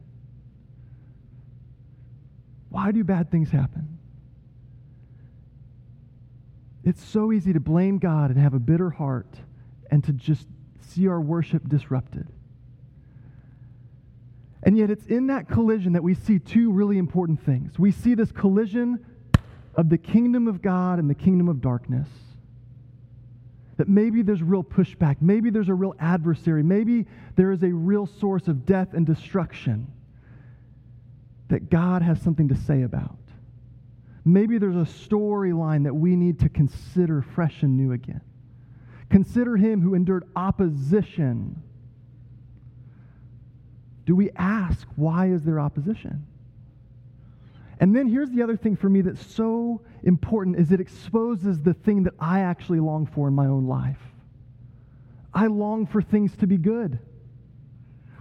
Why 2.70 2.92
do 2.92 3.04
bad 3.04 3.30
things 3.30 3.50
happen? 3.50 3.98
It's 6.84 7.04
so 7.04 7.32
easy 7.32 7.52
to 7.52 7.60
blame 7.60 7.98
God 7.98 8.30
and 8.30 8.38
have 8.38 8.54
a 8.54 8.58
bitter 8.58 8.90
heart 8.90 9.34
and 9.90 10.02
to 10.04 10.12
just 10.12 10.46
see 10.80 11.06
our 11.08 11.20
worship 11.20 11.68
disrupted. 11.68 12.28
And 14.62 14.76
yet, 14.76 14.90
it's 14.90 15.06
in 15.06 15.28
that 15.28 15.48
collision 15.48 15.92
that 15.92 16.02
we 16.02 16.14
see 16.14 16.38
two 16.38 16.72
really 16.72 16.98
important 16.98 17.44
things. 17.44 17.78
We 17.78 17.90
see 17.92 18.14
this 18.14 18.32
collision 18.32 19.04
of 19.74 19.88
the 19.88 19.98
kingdom 19.98 20.48
of 20.48 20.60
God 20.60 20.98
and 20.98 21.08
the 21.08 21.14
kingdom 21.14 21.48
of 21.48 21.60
darkness. 21.60 22.08
That 23.78 23.88
maybe 23.88 24.22
there's 24.22 24.42
real 24.42 24.64
pushback, 24.64 25.16
maybe 25.20 25.50
there's 25.50 25.68
a 25.68 25.74
real 25.74 25.94
adversary, 25.98 26.62
maybe 26.62 27.06
there 27.36 27.52
is 27.52 27.62
a 27.62 27.72
real 27.72 28.06
source 28.06 28.48
of 28.48 28.66
death 28.66 28.92
and 28.92 29.06
destruction 29.06 29.86
that 31.48 31.70
God 31.70 32.02
has 32.02 32.20
something 32.20 32.48
to 32.48 32.56
say 32.56 32.82
about. 32.82 33.16
Maybe 34.24 34.58
there's 34.58 34.76
a 34.76 34.80
storyline 34.80 35.84
that 35.84 35.94
we 35.94 36.16
need 36.16 36.40
to 36.40 36.48
consider 36.48 37.22
fresh 37.22 37.62
and 37.62 37.76
new 37.76 37.92
again. 37.92 38.20
Consider 39.08 39.56
him 39.56 39.80
who 39.80 39.94
endured 39.94 40.24
opposition. 40.36 41.62
Do 44.04 44.14
we 44.14 44.30
ask, 44.36 44.86
why 44.96 45.28
is 45.28 45.44
there 45.44 45.58
opposition? 45.58 46.26
And 47.80 47.94
then 47.94 48.08
here's 48.08 48.30
the 48.30 48.42
other 48.42 48.56
thing 48.56 48.76
for 48.76 48.88
me 48.88 49.02
that's 49.02 49.24
so 49.24 49.80
important 50.02 50.58
is 50.58 50.72
it 50.72 50.80
exposes 50.80 51.60
the 51.60 51.74
thing 51.74 52.02
that 52.04 52.14
I 52.18 52.40
actually 52.40 52.80
long 52.80 53.06
for 53.06 53.28
in 53.28 53.34
my 53.34 53.46
own 53.46 53.66
life. 53.66 54.00
I 55.32 55.46
long 55.46 55.86
for 55.86 56.02
things 56.02 56.36
to 56.38 56.46
be 56.46 56.56
good. 56.56 56.98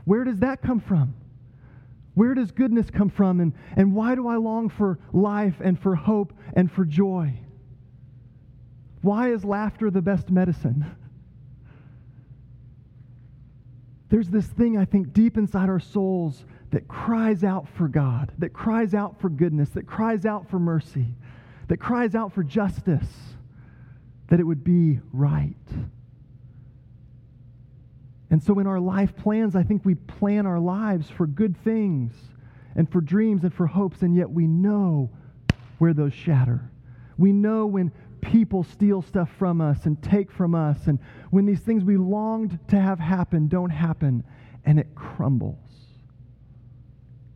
Where 0.06 0.24
does 0.24 0.40
that 0.40 0.62
come 0.62 0.80
from? 0.80 1.16
Where 2.14 2.34
does 2.34 2.52
goodness 2.52 2.90
come 2.90 3.10
from? 3.10 3.40
And, 3.40 3.54
and 3.76 3.94
why 3.94 4.16
do 4.16 4.28
I 4.28 4.38
long 4.38 4.70
for 4.70 5.00
life 5.12 5.56
and 5.60 5.80
for 5.80 5.96
hope 5.96 6.34
and 6.54 6.72
for 6.72 6.86
joy? 6.86 7.40
Why 9.02 9.32
is 9.32 9.44
laughter 9.46 9.90
the 9.90 10.02
best 10.02 10.30
medicine? 10.30 10.86
There's 14.10 14.30
this 14.30 14.48
thing, 14.48 14.78
I 14.78 14.86
think, 14.86 15.14
deep 15.14 15.38
inside 15.38 15.70
our 15.70 15.80
souls 15.80 16.44
that 16.72 16.88
cries 16.88 17.44
out 17.44 17.68
for 17.78 17.88
God, 17.88 18.32
that 18.40 18.54
cries 18.54 18.94
out 18.94 19.20
for 19.22 19.30
goodness, 19.30 19.70
that 19.70 19.88
cries 19.88 20.26
out 20.26 20.50
for 20.50 20.60
mercy, 20.60 21.16
that 21.68 21.78
cries 21.78 22.16
out 22.16 22.34
for 22.34 22.44
justice, 22.44 23.08
that 24.30 24.40
it 24.40 24.44
would 24.44 24.64
be 24.64 25.00
right. 25.14 25.56
And 28.30 28.44
so, 28.44 28.60
in 28.60 28.68
our 28.68 28.80
life 28.80 29.16
plans, 29.16 29.56
I 29.56 29.64
think 29.64 29.86
we 29.86 29.96
plan 29.96 30.46
our 30.46 30.60
lives 30.60 31.10
for 31.10 31.26
good 31.26 31.56
things 31.64 32.14
and 32.76 32.92
for 32.92 33.00
dreams 33.00 33.44
and 33.44 33.54
for 33.54 33.68
hopes, 33.68 34.02
and 34.02 34.16
yet 34.16 34.30
we 34.30 34.48
know 34.48 35.10
where 35.78 35.94
those 35.94 36.14
shatter. 36.14 36.70
We 37.18 37.32
know 37.32 37.66
when 37.66 37.92
people 38.22 38.64
steal 38.64 39.02
stuff 39.02 39.30
from 39.40 39.62
us 39.62 39.86
and 39.86 40.02
take 40.04 40.32
from 40.32 40.54
us, 40.54 40.88
and 40.88 41.00
when 41.30 41.46
these 41.46 41.62
things 41.62 41.84
we 41.84 41.96
longed 41.96 42.60
to 42.68 42.80
have 42.80 43.00
happen 43.00 43.48
don't 43.48 43.70
happen, 43.70 44.24
and 44.66 44.78
it 44.80 44.94
crumbles. 44.94 45.67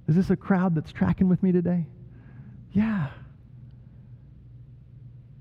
Is 0.07 0.15
this 0.15 0.29
a 0.29 0.35
crowd 0.35 0.75
that's 0.75 0.91
tracking 0.91 1.29
with 1.29 1.41
me 1.41 1.51
today? 1.51 1.85
Yeah. 2.73 3.09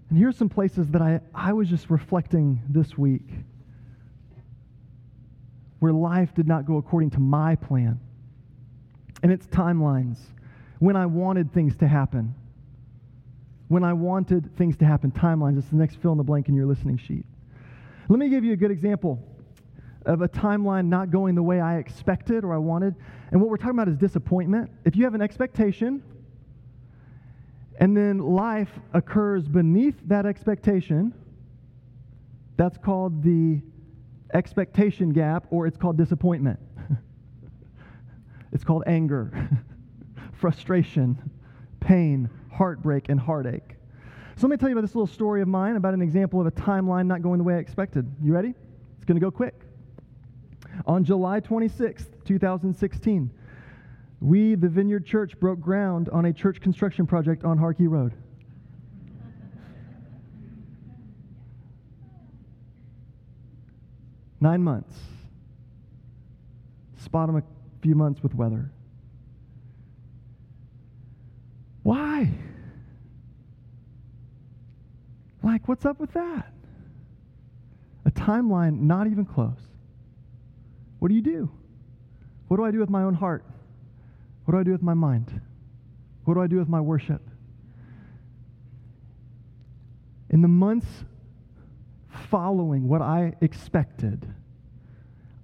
And 0.08 0.18
here's 0.18 0.36
some 0.36 0.48
places 0.48 0.88
that 0.90 1.02
I, 1.02 1.20
I 1.34 1.52
was 1.52 1.68
just 1.68 1.90
reflecting 1.90 2.60
this 2.68 2.98
week 2.98 3.28
where 5.78 5.92
life 5.92 6.34
did 6.34 6.46
not 6.46 6.66
go 6.66 6.76
according 6.76 7.10
to 7.10 7.20
my 7.20 7.56
plan. 7.56 7.98
And 9.22 9.32
it's 9.32 9.46
timelines 9.46 10.18
when 10.78 10.96
I 10.96 11.06
wanted 11.06 11.52
things 11.52 11.76
to 11.78 11.88
happen 11.88 12.34
when 13.70 13.84
I 13.84 13.92
wanted 13.92 14.50
things 14.56 14.76
to 14.78 14.84
happen. 14.84 15.12
Timelines. 15.12 15.56
It's 15.56 15.68
the 15.68 15.76
next 15.76 16.02
fill 16.02 16.10
in 16.10 16.18
the 16.18 16.24
blank 16.24 16.48
in 16.48 16.56
your 16.56 16.66
listening 16.66 16.98
sheet. 16.98 17.24
Let 18.08 18.18
me 18.18 18.28
give 18.28 18.42
you 18.42 18.52
a 18.52 18.56
good 18.56 18.72
example 18.72 19.22
of 20.06 20.22
a 20.22 20.28
timeline 20.28 20.86
not 20.86 21.10
going 21.10 21.34
the 21.34 21.42
way 21.42 21.60
I 21.60 21.78
expected 21.78 22.44
or 22.44 22.54
I 22.54 22.58
wanted. 22.58 22.94
And 23.30 23.40
what 23.40 23.50
we're 23.50 23.56
talking 23.56 23.78
about 23.78 23.88
is 23.88 23.96
disappointment. 23.96 24.70
If 24.84 24.96
you 24.96 25.04
have 25.04 25.14
an 25.14 25.22
expectation 25.22 26.02
and 27.78 27.96
then 27.96 28.18
life 28.18 28.70
occurs 28.92 29.46
beneath 29.46 29.96
that 30.06 30.26
expectation, 30.26 31.14
that's 32.56 32.78
called 32.78 33.22
the 33.22 33.60
expectation 34.34 35.10
gap 35.10 35.46
or 35.50 35.66
it's 35.66 35.76
called 35.76 35.96
disappointment. 35.96 36.58
it's 38.52 38.64
called 38.64 38.84
anger, 38.86 39.48
frustration, 40.32 41.30
pain, 41.80 42.28
heartbreak 42.52 43.08
and 43.08 43.18
heartache. 43.20 43.76
So 44.36 44.46
let 44.46 44.52
me 44.52 44.56
tell 44.56 44.68
you 44.70 44.74
about 44.74 44.86
this 44.86 44.94
little 44.94 45.06
story 45.06 45.42
of 45.42 45.48
mine 45.48 45.76
about 45.76 45.92
an 45.92 46.00
example 46.00 46.40
of 46.40 46.46
a 46.46 46.50
timeline 46.50 47.06
not 47.06 47.20
going 47.20 47.38
the 47.38 47.44
way 47.44 47.54
I 47.54 47.58
expected. 47.58 48.10
You 48.22 48.32
ready? 48.32 48.54
It's 48.96 49.04
going 49.04 49.16
to 49.16 49.20
go 49.20 49.30
quick. 49.30 49.54
On 50.86 51.04
July 51.04 51.40
26th, 51.40 52.24
2016, 52.24 53.30
we, 54.20 54.54
the 54.54 54.68
Vineyard 54.68 55.06
Church, 55.06 55.38
broke 55.38 55.60
ground 55.60 56.08
on 56.10 56.26
a 56.26 56.32
church 56.32 56.60
construction 56.60 57.06
project 57.06 57.44
on 57.44 57.58
Harkey 57.58 57.86
Road. 57.86 58.14
Nine 64.40 64.62
months. 64.62 64.94
Spot 66.98 67.26
them 67.26 67.36
a 67.36 67.42
few 67.82 67.94
months 67.94 68.22
with 68.22 68.34
weather. 68.34 68.70
Why? 71.82 72.30
Like, 75.42 75.66
what's 75.68 75.84
up 75.84 75.98
with 75.98 76.12
that? 76.12 76.52
A 78.04 78.10
timeline 78.10 78.80
not 78.80 79.06
even 79.06 79.24
close. 79.24 79.69
What 81.00 81.08
do 81.08 81.14
you 81.14 81.22
do? 81.22 81.50
What 82.46 82.58
do 82.58 82.64
I 82.64 82.70
do 82.70 82.78
with 82.78 82.90
my 82.90 83.02
own 83.02 83.14
heart? 83.14 83.44
What 84.44 84.52
do 84.52 84.60
I 84.60 84.62
do 84.62 84.72
with 84.72 84.82
my 84.82 84.94
mind? 84.94 85.40
What 86.24 86.34
do 86.34 86.40
I 86.40 86.46
do 86.46 86.58
with 86.58 86.68
my 86.68 86.80
worship? 86.80 87.22
In 90.28 90.42
the 90.42 90.48
months 90.48 90.86
following 92.28 92.86
what 92.86 93.02
I 93.02 93.34
expected, 93.40 94.32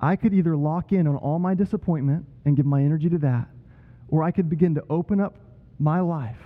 I 0.00 0.14
could 0.14 0.34
either 0.34 0.56
lock 0.56 0.92
in 0.92 1.06
on 1.06 1.16
all 1.16 1.38
my 1.38 1.54
disappointment 1.54 2.26
and 2.44 2.56
give 2.56 2.66
my 2.66 2.82
energy 2.82 3.08
to 3.08 3.18
that, 3.18 3.48
or 4.08 4.22
I 4.22 4.30
could 4.30 4.48
begin 4.48 4.74
to 4.74 4.84
open 4.90 5.20
up 5.20 5.36
my 5.78 6.00
life 6.00 6.36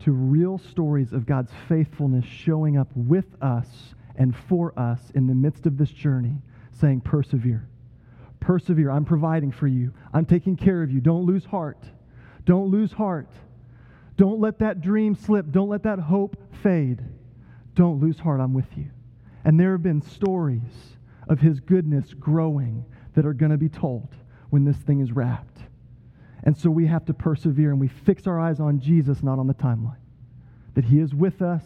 to 0.00 0.12
real 0.12 0.58
stories 0.58 1.12
of 1.12 1.24
God's 1.26 1.50
faithfulness 1.68 2.24
showing 2.24 2.76
up 2.76 2.88
with 2.94 3.26
us 3.40 3.94
and 4.16 4.36
for 4.36 4.78
us 4.78 5.00
in 5.14 5.26
the 5.26 5.34
midst 5.34 5.66
of 5.66 5.78
this 5.78 5.90
journey, 5.90 6.36
saying, 6.72 7.00
Persevere, 7.00 7.66
Persevere. 8.42 8.90
I'm 8.90 9.04
providing 9.04 9.52
for 9.52 9.68
you. 9.68 9.94
I'm 10.12 10.26
taking 10.26 10.56
care 10.56 10.82
of 10.82 10.90
you. 10.90 11.00
Don't 11.00 11.24
lose 11.24 11.44
heart. 11.44 11.82
Don't 12.44 12.66
lose 12.66 12.92
heart. 12.92 13.28
Don't 14.16 14.40
let 14.40 14.58
that 14.58 14.80
dream 14.80 15.14
slip. 15.14 15.50
Don't 15.50 15.68
let 15.68 15.84
that 15.84 15.98
hope 15.98 16.36
fade. 16.62 17.00
Don't 17.74 18.00
lose 18.00 18.18
heart. 18.18 18.40
I'm 18.40 18.52
with 18.52 18.76
you. 18.76 18.90
And 19.44 19.58
there 19.58 19.72
have 19.72 19.82
been 19.82 20.02
stories 20.02 20.96
of 21.28 21.40
his 21.40 21.60
goodness 21.60 22.12
growing 22.14 22.84
that 23.14 23.24
are 23.24 23.32
going 23.32 23.52
to 23.52 23.58
be 23.58 23.68
told 23.68 24.08
when 24.50 24.64
this 24.64 24.76
thing 24.76 25.00
is 25.00 25.12
wrapped. 25.12 25.58
And 26.44 26.56
so 26.56 26.68
we 26.68 26.86
have 26.86 27.04
to 27.06 27.14
persevere 27.14 27.70
and 27.70 27.80
we 27.80 27.88
fix 27.88 28.26
our 28.26 28.40
eyes 28.40 28.58
on 28.58 28.80
Jesus, 28.80 29.22
not 29.22 29.38
on 29.38 29.46
the 29.46 29.54
timeline. 29.54 29.96
That 30.74 30.84
he 30.84 30.98
is 30.98 31.14
with 31.14 31.40
us 31.42 31.62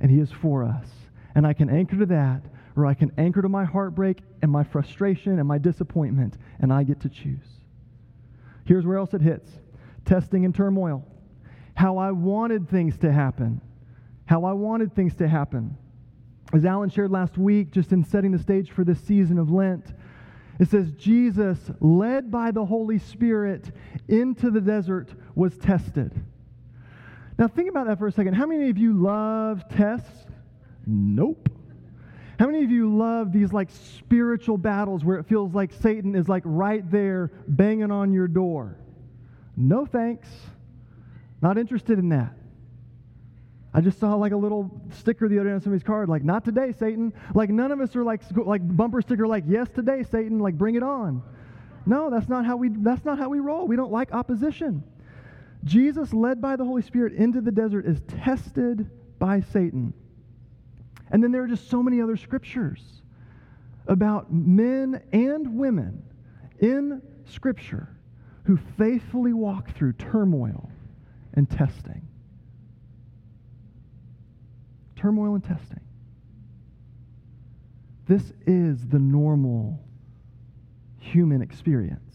and 0.00 0.10
he 0.10 0.18
is 0.18 0.32
for 0.32 0.64
us. 0.64 0.88
And 1.34 1.46
I 1.46 1.52
can 1.52 1.70
anchor 1.70 1.96
to 1.98 2.06
that, 2.06 2.42
or 2.76 2.86
I 2.86 2.94
can 2.94 3.12
anchor 3.18 3.42
to 3.42 3.48
my 3.48 3.64
heartbreak 3.64 4.18
and 4.40 4.50
my 4.50 4.64
frustration 4.64 5.38
and 5.38 5.46
my 5.46 5.58
disappointment, 5.58 6.38
and 6.60 6.72
I 6.72 6.82
get 6.82 7.00
to 7.00 7.08
choose. 7.08 7.46
Here's 8.64 8.86
where 8.86 8.98
else 8.98 9.14
it 9.14 9.22
hits 9.22 9.50
testing 10.04 10.44
and 10.44 10.54
turmoil. 10.54 11.06
How 11.74 11.98
I 11.98 12.10
wanted 12.10 12.68
things 12.68 12.98
to 12.98 13.12
happen. 13.12 13.60
How 14.26 14.44
I 14.44 14.52
wanted 14.52 14.94
things 14.94 15.14
to 15.16 15.28
happen. 15.28 15.76
As 16.52 16.64
Alan 16.64 16.90
shared 16.90 17.10
last 17.10 17.38
week, 17.38 17.70
just 17.70 17.92
in 17.92 18.04
setting 18.04 18.32
the 18.32 18.38
stage 18.38 18.70
for 18.70 18.84
this 18.84 19.00
season 19.00 19.38
of 19.38 19.50
Lent, 19.50 19.86
it 20.58 20.68
says, 20.68 20.92
Jesus, 20.92 21.58
led 21.80 22.30
by 22.30 22.50
the 22.50 22.64
Holy 22.64 22.98
Spirit 22.98 23.70
into 24.08 24.50
the 24.50 24.60
desert, 24.60 25.14
was 25.34 25.56
tested. 25.56 26.12
Now, 27.38 27.48
think 27.48 27.70
about 27.70 27.86
that 27.86 27.98
for 27.98 28.06
a 28.06 28.12
second. 28.12 28.34
How 28.34 28.46
many 28.46 28.68
of 28.68 28.76
you 28.76 28.92
love 28.92 29.64
tests? 29.70 30.26
Nope. 30.86 31.48
How 32.42 32.48
many 32.48 32.64
of 32.64 32.72
you 32.72 32.92
love 32.92 33.30
these 33.30 33.52
like 33.52 33.68
spiritual 33.70 34.58
battles 34.58 35.04
where 35.04 35.16
it 35.16 35.26
feels 35.26 35.54
like 35.54 35.70
Satan 35.74 36.16
is 36.16 36.28
like 36.28 36.42
right 36.44 36.82
there 36.90 37.30
banging 37.46 37.92
on 37.92 38.12
your 38.12 38.26
door? 38.26 38.76
No 39.56 39.86
thanks. 39.86 40.26
Not 41.40 41.56
interested 41.56 42.00
in 42.00 42.08
that. 42.08 42.34
I 43.72 43.80
just 43.80 44.00
saw 44.00 44.16
like 44.16 44.32
a 44.32 44.36
little 44.36 44.82
sticker 44.90 45.28
the 45.28 45.38
other 45.38 45.50
day 45.50 45.54
on 45.54 45.60
somebody's 45.60 45.84
card, 45.84 46.08
like, 46.08 46.24
not 46.24 46.44
today, 46.44 46.72
Satan. 46.72 47.12
Like, 47.32 47.48
none 47.48 47.70
of 47.70 47.80
us 47.80 47.94
are 47.94 48.02
like, 48.02 48.22
like 48.34 48.76
bumper 48.76 49.02
sticker, 49.02 49.28
like, 49.28 49.44
yes, 49.46 49.68
today, 49.72 50.02
Satan, 50.02 50.40
like, 50.40 50.58
bring 50.58 50.74
it 50.74 50.82
on. 50.82 51.22
No, 51.86 52.10
that's 52.10 52.28
not 52.28 52.44
how 52.44 52.56
we, 52.56 52.70
that's 52.70 53.04
not 53.04 53.18
how 53.18 53.28
we 53.28 53.38
roll. 53.38 53.68
We 53.68 53.76
don't 53.76 53.92
like 53.92 54.12
opposition. 54.12 54.82
Jesus, 55.62 56.12
led 56.12 56.40
by 56.40 56.56
the 56.56 56.64
Holy 56.64 56.82
Spirit 56.82 57.12
into 57.12 57.40
the 57.40 57.52
desert, 57.52 57.86
is 57.86 58.00
tested 58.08 58.90
by 59.20 59.42
Satan. 59.42 59.94
And 61.12 61.22
then 61.22 61.30
there 61.30 61.44
are 61.44 61.48
just 61.48 61.70
so 61.70 61.82
many 61.82 62.00
other 62.00 62.16
scriptures 62.16 62.82
about 63.86 64.32
men 64.32 65.00
and 65.12 65.56
women 65.56 66.02
in 66.58 67.00
Scripture 67.26 67.88
who 68.44 68.58
faithfully 68.76 69.32
walk 69.32 69.74
through 69.76 69.92
turmoil 69.92 70.68
and 71.34 71.48
testing 71.48 72.02
turmoil 75.02 75.34
and 75.34 75.44
testing. 75.44 75.80
This 78.06 78.32
is 78.46 78.86
the 78.86 79.00
normal 79.00 79.80
human 81.00 81.42
experience. 81.42 82.14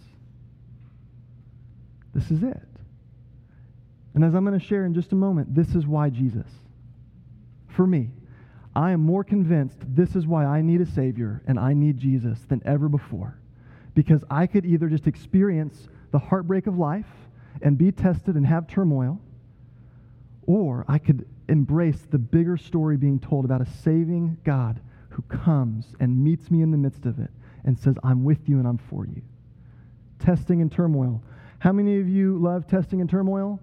This 2.13 2.31
is 2.31 2.43
it. 2.43 2.61
And 4.15 4.23
as 4.23 4.33
I'm 4.33 4.45
going 4.45 4.57
to 4.57 4.65
share 4.65 4.85
in 4.85 4.93
just 4.93 5.11
a 5.11 5.15
moment, 5.15 5.53
this 5.53 5.75
is 5.75 5.85
why 5.85 6.09
Jesus. 6.09 6.47
For 7.67 7.85
me, 7.85 8.09
I 8.77 8.91
am 8.91 9.01
more 9.01 9.23
convinced 9.23 9.79
this 9.87 10.15
is 10.15 10.27
why 10.27 10.45
I 10.45 10.61
need 10.61 10.81
a 10.81 10.85
Savior 10.85 11.41
and 11.47 11.59
I 11.59 11.73
need 11.73 11.97
Jesus 11.97 12.37
than 12.47 12.61
ever 12.63 12.87
before. 12.87 13.39
Because 13.95 14.23
I 14.29 14.45
could 14.45 14.67
either 14.67 14.87
just 14.87 15.07
experience 15.07 15.87
the 16.11 16.19
heartbreak 16.19 16.67
of 16.67 16.77
life 16.77 17.07
and 17.63 17.75
be 17.75 17.91
tested 17.91 18.35
and 18.35 18.45
have 18.45 18.67
turmoil, 18.67 19.19
or 20.45 20.85
I 20.87 20.99
could 20.99 21.27
embrace 21.49 22.05
the 22.11 22.19
bigger 22.19 22.55
story 22.55 22.97
being 22.97 23.19
told 23.19 23.45
about 23.45 23.61
a 23.61 23.65
saving 23.65 24.37
God 24.43 24.79
who 25.09 25.23
comes 25.23 25.95
and 25.99 26.23
meets 26.23 26.51
me 26.51 26.61
in 26.61 26.69
the 26.69 26.77
midst 26.77 27.07
of 27.07 27.17
it 27.17 27.31
and 27.65 27.79
says, 27.79 27.95
I'm 28.03 28.23
with 28.23 28.47
you 28.47 28.59
and 28.59 28.67
I'm 28.67 28.77
for 28.77 29.07
you. 29.07 29.23
Testing 30.19 30.61
and 30.61 30.71
turmoil. 30.71 31.23
How 31.57 31.71
many 31.71 31.99
of 31.99 32.07
you 32.07 32.37
love 32.37 32.67
testing 32.67 33.01
and 33.01 33.09
turmoil? 33.09 33.59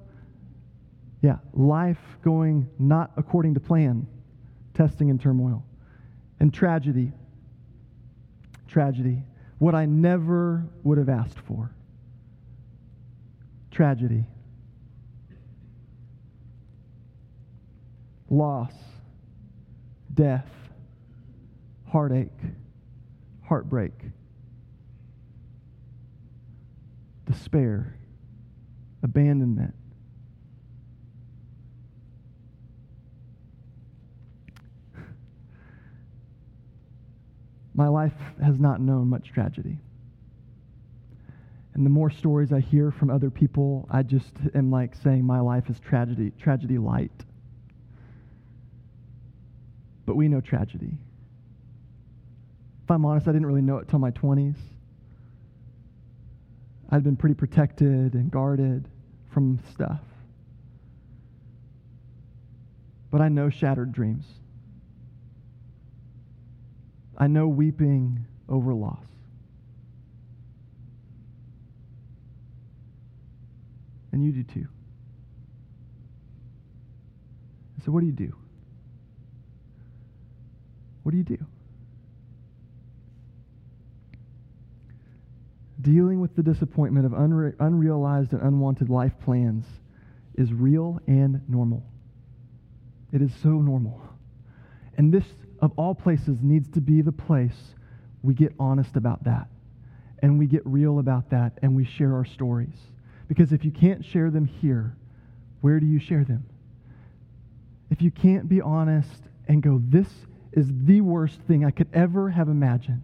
Yeah, 1.23 1.37
life 1.53 2.01
going 2.25 2.69
not 2.81 3.13
according 3.17 3.55
to 3.55 3.61
plan, 3.61 4.09
testing 4.75 5.11
and 5.11 5.21
turmoil. 5.21 5.65
And 6.41 6.53
tragedy. 6.53 7.13
Tragedy. 8.69 9.23
What 9.59 9.75
I 9.75 9.87
never 9.87 10.67
would 10.83 10.99
have 10.99 11.09
asked 11.09 11.39
for. 11.39 11.71
Tragedy. 13.71 14.27
loss, 18.35 18.73
death, 20.13 20.51
heartache, 21.89 22.33
heartbreak, 23.43 23.93
despair, 27.27 27.95
abandonment. 29.03 29.75
My 37.75 37.89
life 37.89 38.15
has 38.43 38.59
not 38.59 38.81
known 38.81 39.09
much 39.09 39.33
tragedy. 39.33 39.79
And 41.75 41.85
the 41.85 41.91
more 41.91 42.11
stories 42.11 42.53
I 42.53 42.61
hear 42.61 42.93
from 42.93 43.11
other 43.11 43.31
people, 43.31 43.89
I 43.91 44.03
just 44.05 44.33
am 44.55 44.71
like 44.71 44.95
saying 44.95 45.25
my 45.25 45.41
life 45.41 45.69
is 45.69 45.81
tragedy, 45.81 46.33
tragedy 46.39 46.79
light 46.79 47.11
but 50.07 50.17
we 50.17 50.29
know 50.29 50.41
tragedy. 50.41 50.93
If 52.85 52.91
I'm 52.91 53.05
honest, 53.05 53.27
I 53.27 53.33
didn't 53.33 53.47
really 53.47 53.63
know 53.63 53.79
it 53.79 53.89
till 53.89 53.99
my 53.99 54.11
20s. 54.11 54.57
I'd 56.91 57.03
been 57.03 57.17
pretty 57.17 57.35
protected 57.35 58.15
and 58.15 58.31
guarded 58.31 58.89
from 59.33 59.59
stuff. 59.73 60.01
But 63.11 63.21
I 63.21 63.29
know 63.29 63.49
shattered 63.49 63.93
dreams. 63.93 64.27
I 67.17 67.27
know 67.27 67.47
weeping 67.47 68.27
over 68.49 68.75
loss. 68.75 69.05
And 74.13 74.25
you 74.25 74.33
do 74.33 74.43
too. 74.45 74.69
So, 77.85 77.93
what 77.93 78.01
do 78.01 78.07
you 78.07 78.13
do? 78.13 78.35
What 81.03 81.13
do 81.13 81.19
you 81.19 81.25
do? 81.25 81.39
Dealing 85.83 86.21
with 86.21 86.35
the 86.35 86.43
disappointment 86.43 87.05
of 87.05 87.13
unre- 87.13 87.55
unrealized 87.61 88.33
and 88.33 88.41
unwanted 88.41 88.89
life 88.89 89.13
plans 89.23 89.67
is 90.37 90.53
real 90.53 90.99
and 91.07 91.43
normal. 91.49 91.85
It 93.13 93.21
is 93.21 93.31
so 93.43 93.51
normal. 93.51 94.01
And 94.97 95.13
this, 95.13 95.25
of 95.61 95.73
all 95.77 95.95
places, 95.95 96.39
needs 96.43 96.69
to 96.71 96.81
be 96.81 97.03
the 97.03 97.13
place 97.13 97.75
we 98.23 98.35
get 98.35 98.53
honest 98.59 98.97
about 98.97 99.25
that 99.25 99.49
and 100.23 100.39
we 100.39 100.47
get 100.47 100.63
real 100.65 100.99
about 100.99 101.29
that 101.31 101.59
and 101.63 101.77
we 101.77 101.85
share 101.85 102.15
our 102.15 102.25
stories. 102.25 102.77
Because 103.29 103.53
if 103.53 103.65
you 103.65 103.71
can't 103.71 104.05
share 104.05 104.31
them 104.31 104.47
here, 104.47 104.97
where 105.61 105.81
do 105.81 105.87
you 105.87 105.99
share 105.99 106.25
them? 106.25 106.45
If 107.91 108.01
you 108.01 108.11
can't 108.11 108.49
be 108.49 108.61
honest 108.61 109.21
and 109.49 109.63
go, 109.63 109.83
this 109.85 110.09
is 110.53 110.67
the 110.85 111.01
worst 111.01 111.41
thing 111.43 111.65
I 111.65 111.71
could 111.71 111.89
ever 111.93 112.31
have 112.31 112.49
imagined. 112.49 113.03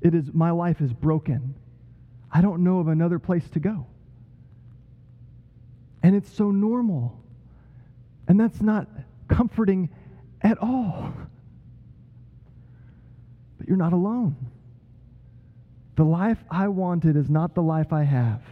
It 0.00 0.14
is, 0.14 0.32
my 0.32 0.50
life 0.50 0.80
is 0.80 0.92
broken. 0.92 1.54
I 2.32 2.40
don't 2.40 2.64
know 2.64 2.78
of 2.78 2.88
another 2.88 3.18
place 3.18 3.48
to 3.50 3.60
go. 3.60 3.86
And 6.02 6.16
it's 6.16 6.32
so 6.32 6.50
normal. 6.50 7.20
And 8.26 8.40
that's 8.40 8.60
not 8.60 8.88
comforting 9.28 9.90
at 10.40 10.58
all. 10.58 11.12
But 13.62 13.68
you're 13.68 13.76
not 13.76 13.92
alone. 13.92 14.34
The 15.94 16.02
life 16.02 16.38
I 16.50 16.66
wanted 16.66 17.16
is 17.16 17.30
not 17.30 17.54
the 17.54 17.62
life 17.62 17.92
I 17.92 18.02
have. 18.02 18.42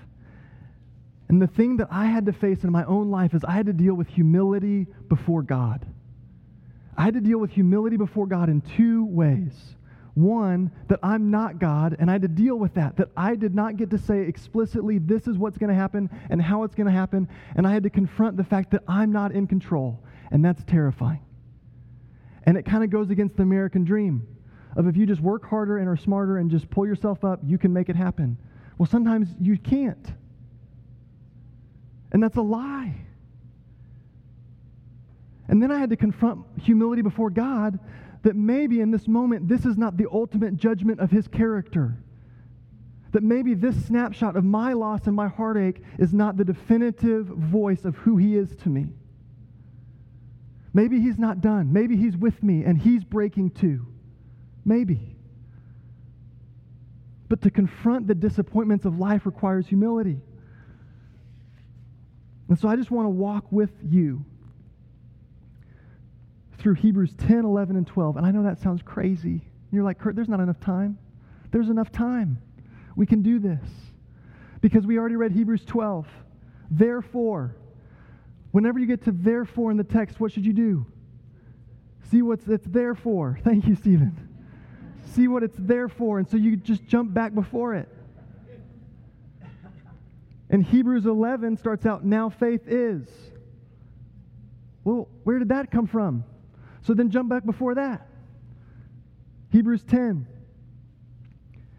And 1.29 1.42
the 1.42 1.49
thing 1.49 1.79
that 1.79 1.88
I 1.90 2.07
had 2.07 2.27
to 2.27 2.33
face 2.33 2.62
in 2.62 2.70
my 2.70 2.85
own 2.85 3.11
life 3.11 3.35
is 3.35 3.42
I 3.42 3.51
had 3.51 3.66
to 3.66 3.73
deal 3.73 3.94
with 3.94 4.07
humility 4.07 4.87
before 5.09 5.42
God. 5.42 5.85
I 6.96 7.03
had 7.03 7.14
to 7.14 7.20
deal 7.20 7.38
with 7.38 7.51
humility 7.51 7.96
before 7.96 8.29
God 8.29 8.49
in 8.51 8.61
two 8.61 9.05
ways. 9.07 9.53
One, 10.14 10.70
that 10.87 11.01
I'm 11.03 11.33
not 11.33 11.59
God, 11.59 11.96
and 11.99 12.09
I 12.09 12.12
had 12.12 12.23
to 12.23 12.29
deal 12.29 12.55
with 12.55 12.75
that, 12.75 12.96
that 12.99 13.09
I 13.16 13.35
did 13.35 13.53
not 13.53 13.77
get 13.77 13.90
to 13.90 13.99
say 13.99 14.20
explicitly, 14.20 14.99
this 14.99 15.27
is 15.27 15.38
what's 15.38 15.59
going 15.59 15.70
to 15.70 15.75
happen 15.75 16.09
and 16.31 16.40
how 16.40 16.62
it's 16.62 16.77
going 16.77 16.87
to 16.87 16.92
happen, 16.92 17.29
and 17.57 17.66
I 17.66 17.73
had 17.73 17.83
to 17.83 17.90
confront 17.90 18.37
the 18.37 18.44
fact 18.44 18.70
that 18.70 18.85
I'm 18.87 19.11
not 19.11 19.33
in 19.33 19.49
control, 19.49 20.05
and 20.31 20.44
that's 20.44 20.62
terrifying. 20.62 21.23
And 22.44 22.57
it 22.57 22.64
kind 22.64 22.85
of 22.85 22.90
goes 22.90 23.11
against 23.11 23.37
the 23.37 23.42
American 23.42 23.83
dream. 23.83 24.29
Of 24.76 24.87
if 24.87 24.96
you 24.96 25.06
just 25.06 25.20
work 25.20 25.44
harder 25.44 25.78
and 25.78 25.88
are 25.88 25.96
smarter 25.96 26.38
and 26.38 26.50
just 26.50 26.70
pull 26.70 26.87
yourself 26.87 27.24
up, 27.24 27.40
you 27.44 27.59
can 27.59 27.72
make 27.72 27.88
it 27.88 27.96
happen. 27.96 28.37
Well, 28.78 28.87
sometimes 28.87 29.28
you 29.40 29.59
can't. 29.59 30.12
And 32.12 32.22
that's 32.22 32.37
a 32.37 32.42
lie. 32.42 32.94
And 35.48 35.62
then 35.62 35.70
I 35.70 35.78
had 35.78 35.90
to 35.90 35.96
confront 35.96 36.44
humility 36.62 37.02
before 37.02 37.30
God 37.30 37.78
that 38.22 38.37
maybe 38.37 38.80
in 38.80 38.90
this 38.90 39.09
moment, 39.09 39.48
this 39.48 39.64
is 39.64 39.76
not 39.76 39.96
the 39.96 40.06
ultimate 40.12 40.56
judgment 40.56 41.00
of 41.00 41.11
his 41.11 41.26
character. 41.26 41.96
That 43.12 43.22
maybe 43.22 43.54
this 43.54 43.74
snapshot 43.87 44.37
of 44.37 44.44
my 44.44 44.72
loss 44.74 45.06
and 45.06 45.16
my 45.16 45.28
heartache 45.28 45.83
is 45.98 46.12
not 46.12 46.37
the 46.37 46.44
definitive 46.44 47.26
voice 47.26 47.85
of 47.85 47.96
who 47.96 48.16
he 48.16 48.37
is 48.37 48.54
to 48.56 48.68
me. 48.68 48.88
Maybe 50.72 51.00
he's 51.00 51.18
not 51.18 51.40
done. 51.40 51.72
Maybe 51.72 51.96
he's 51.96 52.16
with 52.16 52.42
me 52.42 52.62
and 52.64 52.78
he's 52.78 53.02
breaking 53.02 53.50
too. 53.50 53.87
Maybe. 54.64 55.16
But 57.29 57.42
to 57.42 57.51
confront 57.51 58.09
the 58.09 58.14
disappointments 58.14 58.85
of 58.85 58.99
life 58.99 59.25
requires 59.25 59.66
humility. 59.66 60.20
And 62.49 62.59
so 62.59 62.68
I 62.68 62.75
just 62.75 62.90
want 62.90 63.07
to 63.07 63.11
walk 63.11 63.44
with 63.51 63.70
you 63.88 64.25
through 66.59 66.75
Hebrews 66.75 67.14
10, 67.16 67.44
11, 67.44 67.77
and 67.77 67.87
12. 67.87 68.16
And 68.16 68.27
I 68.27 68.33
know 68.33 68.42
that 68.42 68.61
sounds 68.61 68.83
crazy. 68.83 69.42
You're 69.70 69.85
like, 69.85 69.99
Kurt, 69.99 70.16
there's 70.16 70.29
not 70.29 70.40
enough 70.40 70.61
time. 70.61 70.99
There's 71.53 71.68
enough 71.68 71.92
time. 71.92 72.42
We 72.96 73.07
can 73.07 73.23
do 73.23 73.38
this. 73.38 73.68
Because 74.61 74.85
we 74.85 74.99
already 74.99 75.16
read 75.16 75.33
Hebrews 75.33 75.64
12. 75.64 76.07
Therefore, 76.70 77.57
whenever 78.51 78.79
you 78.79 78.87
get 78.87 79.05
to 79.05 79.12
therefore 79.12 79.70
in 79.70 79.77
the 79.77 79.85
text, 79.85 80.20
what 80.20 80.33
should 80.33 80.44
you 80.44 80.53
do? 80.53 80.87
See 82.11 82.23
what's 82.23 82.46
it's 82.49 82.66
there 82.66 82.94
for. 82.94 83.38
Thank 83.44 83.66
you, 83.66 83.77
Stephen. 83.77 84.30
See 85.06 85.28
what 85.28 85.42
it's 85.42 85.56
there 85.58 85.88
for. 85.88 86.18
And 86.18 86.28
so 86.28 86.36
you 86.36 86.56
just 86.56 86.86
jump 86.86 87.12
back 87.12 87.34
before 87.34 87.74
it. 87.74 87.88
And 90.50 90.64
Hebrews 90.64 91.06
11 91.06 91.56
starts 91.58 91.86
out, 91.86 92.04
now 92.04 92.28
faith 92.28 92.62
is. 92.66 93.08
Well, 94.84 95.08
where 95.24 95.38
did 95.38 95.50
that 95.50 95.70
come 95.70 95.86
from? 95.86 96.24
So 96.82 96.94
then 96.94 97.10
jump 97.10 97.28
back 97.28 97.44
before 97.44 97.74
that. 97.76 98.08
Hebrews 99.52 99.84
10 99.84 100.26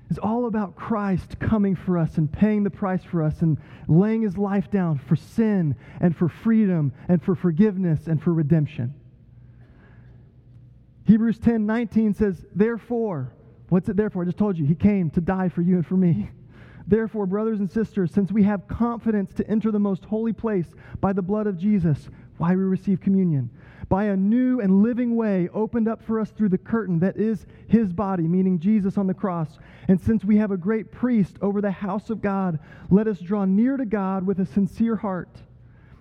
is 0.09 0.17
all 0.17 0.45
about 0.45 0.75
Christ 0.75 1.39
coming 1.39 1.75
for 1.75 1.97
us 1.97 2.17
and 2.17 2.31
paying 2.31 2.63
the 2.63 2.69
price 2.69 3.03
for 3.03 3.23
us 3.23 3.41
and 3.41 3.57
laying 3.87 4.21
his 4.21 4.37
life 4.37 4.69
down 4.69 4.99
for 4.99 5.15
sin 5.15 5.75
and 5.99 6.15
for 6.15 6.27
freedom 6.27 6.93
and 7.07 7.23
for 7.23 7.33
forgiveness 7.33 8.07
and 8.07 8.21
for 8.21 8.33
redemption. 8.33 8.93
Hebrews 11.05 11.39
10 11.39 11.65
19 11.65 12.13
says, 12.13 12.45
Therefore, 12.53 13.33
what's 13.69 13.89
it 13.89 13.97
therefore? 13.97 14.23
I 14.23 14.25
just 14.25 14.37
told 14.37 14.57
you, 14.57 14.65
he 14.65 14.75
came 14.75 15.09
to 15.11 15.21
die 15.21 15.49
for 15.49 15.61
you 15.61 15.75
and 15.75 15.85
for 15.85 15.97
me. 15.97 16.29
Therefore, 16.87 17.25
brothers 17.25 17.59
and 17.59 17.71
sisters, 17.71 18.11
since 18.11 18.31
we 18.31 18.43
have 18.43 18.67
confidence 18.67 19.33
to 19.35 19.47
enter 19.47 19.71
the 19.71 19.79
most 19.79 20.03
holy 20.03 20.33
place 20.33 20.65
by 20.99 21.13
the 21.13 21.21
blood 21.21 21.47
of 21.47 21.57
Jesus, 21.57 22.09
why 22.37 22.55
we 22.55 22.63
receive 22.63 22.99
communion 22.99 23.49
by 23.91 24.05
a 24.05 24.15
new 24.15 24.61
and 24.61 24.81
living 24.81 25.17
way 25.17 25.49
opened 25.53 25.85
up 25.85 26.01
for 26.01 26.17
us 26.17 26.29
through 26.29 26.47
the 26.47 26.57
curtain 26.57 26.97
that 26.97 27.17
is 27.17 27.45
his 27.67 27.91
body, 27.91 28.23
meaning 28.23 28.57
Jesus 28.57 28.97
on 28.97 29.05
the 29.05 29.13
cross. 29.13 29.59
And 29.89 29.99
since 29.99 30.23
we 30.23 30.37
have 30.37 30.51
a 30.51 30.55
great 30.55 30.93
priest 30.93 31.35
over 31.41 31.59
the 31.59 31.71
house 31.71 32.09
of 32.09 32.21
God, 32.21 32.57
let 32.89 33.05
us 33.05 33.19
draw 33.19 33.43
near 33.43 33.75
to 33.75 33.83
God 33.83 34.25
with 34.25 34.39
a 34.39 34.45
sincere 34.45 34.95
heart 34.95 35.41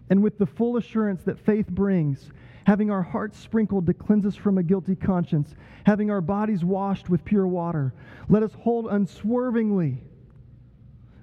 and 0.08 0.22
with 0.22 0.38
the 0.38 0.46
full 0.46 0.76
assurance 0.76 1.24
that 1.24 1.40
faith 1.40 1.66
brings, 1.66 2.30
having 2.70 2.88
our 2.88 3.02
hearts 3.02 3.36
sprinkled 3.36 3.84
to 3.84 3.92
cleanse 3.92 4.24
us 4.24 4.36
from 4.36 4.56
a 4.56 4.62
guilty 4.62 4.94
conscience, 4.94 5.56
having 5.84 6.08
our 6.08 6.20
bodies 6.20 6.64
washed 6.64 7.10
with 7.10 7.24
pure 7.24 7.48
water. 7.48 7.92
Let 8.28 8.44
us 8.44 8.52
hold 8.52 8.86
unswervingly 8.86 10.00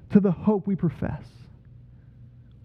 to 0.09 0.19
the 0.19 0.29
hope 0.29 0.67
we 0.67 0.75
profess. 0.75 1.23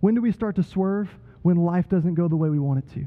When 0.01 0.17
do 0.17 0.21
we 0.21 0.33
start 0.33 0.57
to 0.57 0.65
swerve? 0.65 1.09
When 1.43 1.59
life 1.59 1.89
doesn't 1.89 2.15
go 2.15 2.27
the 2.27 2.35
way 2.35 2.49
we 2.49 2.59
want 2.59 2.81
it 2.81 2.93
to. 2.95 3.07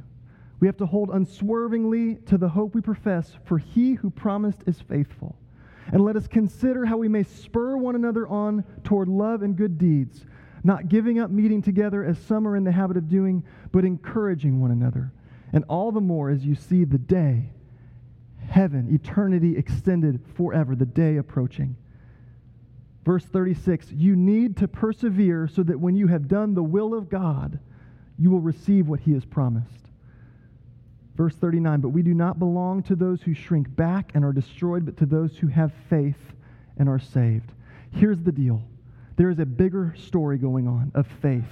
We 0.61 0.67
have 0.69 0.77
to 0.77 0.85
hold 0.85 1.09
unswervingly 1.09 2.19
to 2.27 2.37
the 2.37 2.47
hope 2.47 2.73
we 2.73 2.79
profess, 2.79 3.33
for 3.43 3.57
he 3.57 3.95
who 3.95 4.09
promised 4.09 4.63
is 4.67 4.79
faithful. 4.79 5.35
And 5.91 6.05
let 6.05 6.15
us 6.15 6.25
consider 6.25 6.85
how 6.85 6.95
we 6.95 7.09
may 7.09 7.23
spur 7.23 7.75
one 7.75 7.95
another 7.95 8.29
on 8.29 8.63
toward 8.85 9.09
love 9.09 9.41
and 9.41 9.57
good 9.57 9.77
deeds, 9.77 10.25
not 10.63 10.87
giving 10.87 11.19
up 11.19 11.31
meeting 11.31 11.61
together 11.61 12.05
as 12.05 12.17
some 12.17 12.47
are 12.47 12.55
in 12.55 12.63
the 12.63 12.71
habit 12.71 12.95
of 12.95 13.09
doing, 13.09 13.43
but 13.73 13.83
encouraging 13.83 14.61
one 14.61 14.71
another. 14.71 15.11
And 15.53 15.63
all 15.69 15.91
the 15.91 16.01
more 16.01 16.29
as 16.29 16.45
you 16.45 16.55
see 16.55 16.83
the 16.83 16.97
day, 16.97 17.49
heaven, 18.49 18.93
eternity 18.93 19.57
extended 19.57 20.19
forever, 20.35 20.75
the 20.75 20.85
day 20.85 21.17
approaching. 21.17 21.75
Verse 23.03 23.23
36 23.23 23.91
You 23.91 24.15
need 24.15 24.57
to 24.57 24.67
persevere 24.67 25.47
so 25.47 25.63
that 25.63 25.79
when 25.79 25.95
you 25.95 26.07
have 26.07 26.27
done 26.27 26.53
the 26.53 26.63
will 26.63 26.93
of 26.93 27.09
God, 27.09 27.59
you 28.17 28.31
will 28.31 28.41
receive 28.41 28.87
what 28.87 29.01
he 29.01 29.13
has 29.13 29.25
promised. 29.25 29.89
Verse 31.15 31.35
39 31.35 31.81
But 31.81 31.89
we 31.89 32.01
do 32.01 32.13
not 32.13 32.39
belong 32.39 32.83
to 32.83 32.95
those 32.95 33.21
who 33.21 33.33
shrink 33.33 33.73
back 33.75 34.11
and 34.15 34.25
are 34.25 34.33
destroyed, 34.33 34.85
but 34.85 34.97
to 34.97 35.05
those 35.05 35.37
who 35.37 35.47
have 35.47 35.71
faith 35.89 36.33
and 36.77 36.89
are 36.89 36.99
saved. 36.99 37.51
Here's 37.91 38.21
the 38.21 38.31
deal 38.31 38.61
there 39.15 39.29
is 39.29 39.39
a 39.39 39.45
bigger 39.45 39.95
story 39.97 40.37
going 40.37 40.67
on 40.67 40.91
of 40.93 41.07
faith 41.21 41.43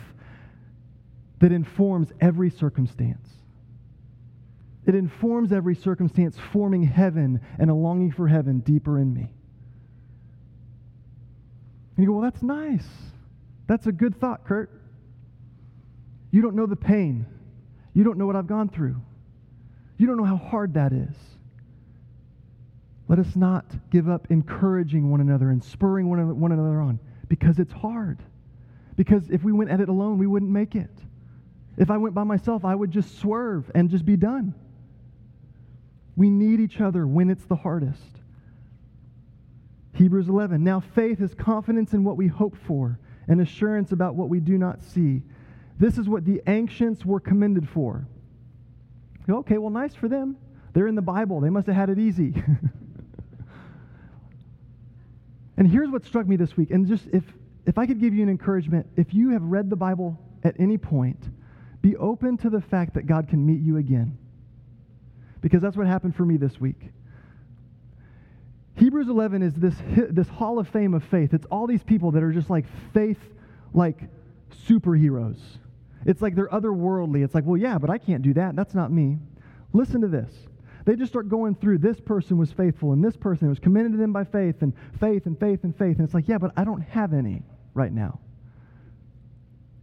that 1.40 1.52
informs 1.52 2.12
every 2.20 2.50
circumstance. 2.50 3.30
It 4.86 4.96
informs 4.96 5.52
every 5.52 5.76
circumstance, 5.76 6.38
forming 6.52 6.84
heaven 6.84 7.40
and 7.58 7.70
a 7.70 7.74
longing 7.74 8.12
for 8.12 8.28
heaven 8.28 8.60
deeper 8.60 9.00
in 9.00 9.14
me. 9.14 9.30
And 11.96 12.04
you 12.04 12.08
go, 12.08 12.14
well, 12.14 12.22
that's 12.22 12.44
nice. 12.44 12.88
That's 13.68 13.88
a 13.88 13.92
good 13.92 14.20
thought, 14.20 14.46
Kurt. 14.46 14.70
You 16.32 16.42
don't 16.42 16.56
know 16.56 16.66
the 16.66 16.76
pain. 16.76 17.26
You 17.94 18.04
don't 18.04 18.18
know 18.18 18.26
what 18.26 18.36
I've 18.36 18.48
gone 18.48 18.68
through. 18.68 18.96
You 19.98 20.08
don't 20.08 20.18
know 20.18 20.26
how 20.26 20.38
hard 20.38 20.74
that 20.74 20.92
is. 20.92 21.16
Let 23.08 23.20
us 23.20 23.36
not 23.36 23.66
give 23.92 24.10
up 24.10 24.28
encouraging 24.32 25.12
one 25.12 25.22
another 25.22 25.52
and 25.52 25.64
spurring 25.64 26.10
one 26.10 26.20
another, 26.20 26.34
one 26.34 26.52
another 26.52 26.82
on 26.82 27.00
because 27.28 27.60
it's 27.60 27.74
hard. 27.74 28.20
Because 28.96 29.30
if 29.30 29.44
we 29.44 29.52
went 29.52 29.70
at 29.70 29.80
it 29.80 29.90
alone, 29.90 30.18
we 30.18 30.28
wouldn't 30.28 30.52
make 30.52 30.76
it. 30.76 30.90
If 31.78 31.90
I 31.90 31.98
went 31.98 32.16
by 32.16 32.24
myself, 32.24 32.66
I 32.66 32.76
would 32.76 32.92
just 32.92 33.20
swerve 33.20 33.70
and 33.76 33.90
just 33.90 34.06
be 34.06 34.16
done. 34.16 34.54
We 36.16 36.30
need 36.30 36.60
each 36.60 36.80
other 36.80 37.08
when 37.08 37.30
it's 37.30 37.46
the 37.46 37.56
hardest. 37.56 38.20
Hebrews 39.96 40.30
11. 40.30 40.64
Now 40.64 40.80
faith 40.80 41.22
is 41.22 41.34
confidence 41.34 41.94
in 41.94 42.04
what 42.04 42.18
we 42.18 42.28
hope 42.28 42.56
for 42.68 43.00
and 43.28 43.42
assurance 43.42 43.92
about 43.92 44.16
what 44.16 44.30
we 44.30 44.40
do 44.40 44.58
not 44.58 44.82
see. 44.82 45.22
This 45.80 45.98
is 45.98 46.08
what 46.10 46.26
the 46.26 46.42
ancients 46.48 47.06
were 47.06 47.20
commended 47.20 47.68
for. 47.70 48.08
Okay, 49.30 49.58
well, 49.58 49.72
nice 49.72 49.96
for 49.96 50.08
them. 50.08 50.38
They're 50.74 50.88
in 50.88 50.96
the 50.96 51.02
Bible. 51.02 51.40
They 51.40 51.50
must 51.50 51.68
have 51.68 51.76
had 51.76 51.90
it 51.90 52.00
easy. 52.00 52.34
and 55.58 55.68
here's 55.68 55.90
what 55.90 56.06
struck 56.06 56.28
me 56.28 56.36
this 56.36 56.58
week. 56.58 56.72
And 56.72 56.88
just 56.88 57.06
if, 57.14 57.24
if 57.66 57.78
I 57.78 57.86
could 57.86 58.00
give 58.00 58.14
you 58.14 58.24
an 58.24 58.30
encouragement, 58.30 58.88
if 58.98 59.14
you 59.14 59.30
have 59.30 59.44
read 59.44 59.70
the 59.70 59.76
Bible 59.76 60.20
at 60.44 60.56
any 60.60 60.78
point, 60.78 61.30
be 61.82 61.96
open 61.98 62.38
to 62.38 62.50
the 62.50 62.62
fact 62.62 62.96
that 62.96 63.06
God 63.06 63.28
can 63.28 63.46
meet 63.46 63.62
you 63.62 63.78
again. 63.78 64.18
Because 65.44 65.62
that's 65.62 65.76
what 65.76 65.86
happened 65.86 66.16
for 66.16 66.26
me 66.26 66.38
this 66.38 66.60
week. 66.60 66.80
Hebrews 68.76 69.10
11 69.10 69.44
is 69.44 69.54
this, 69.54 69.76
this 70.10 70.30
hall 70.30 70.58
of 70.58 70.70
fame 70.70 70.94
of 70.94 71.04
faith. 71.04 71.34
It's 71.34 71.46
all 71.52 71.68
these 71.68 71.84
people 71.84 72.12
that 72.12 72.24
are 72.24 72.32
just 72.32 72.50
like 72.50 72.66
faith, 72.94 73.20
like 73.74 74.00
superheroes. 74.68 75.38
It's 76.06 76.22
like 76.22 76.36
they're 76.36 76.48
otherworldly. 76.48 77.24
It's 77.24 77.36
like, 77.36 77.44
well, 77.46 77.58
yeah, 77.58 77.78
but 77.78 77.90
I 77.90 77.98
can't 77.98 78.24
do 78.24 78.34
that. 78.36 78.56
That's 78.56 78.74
not 78.74 78.92
me. 78.92 79.18
Listen 79.74 80.02
to 80.02 80.08
this. 80.08 80.32
They 80.86 80.96
just 80.96 81.12
start 81.12 81.28
going 81.28 81.56
through 81.56 81.80
this 81.80 82.00
person 82.00 82.38
was 82.38 82.52
faithful 82.52 82.94
and 82.94 83.04
this 83.04 83.16
person 83.16 83.50
was 83.50 83.60
commended 83.60 83.94
to 83.94 83.98
them 83.98 84.12
by 84.12 84.24
faith 84.24 84.62
and 84.62 84.74
faith 85.00 85.26
and 85.26 85.38
faith 85.38 85.64
and 85.64 85.76
faith. 85.78 85.98
And 85.98 86.06
it's 86.06 86.14
like, 86.14 86.28
yeah, 86.28 86.38
but 86.38 86.52
I 86.56 86.64
don't 86.64 86.82
have 86.82 87.14
any 87.14 87.44
right 87.74 87.92
now. 87.92 88.20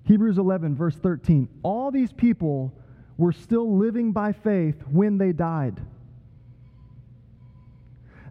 Hebrews 0.04 0.38
11, 0.38 0.74
verse 0.74 0.96
13. 0.96 1.48
All 1.62 1.90
these 1.90 2.12
people 2.12 2.74
were 3.20 3.32
still 3.32 3.76
living 3.76 4.12
by 4.12 4.32
faith 4.32 4.82
when 4.90 5.18
they 5.18 5.32
died. 5.32 5.80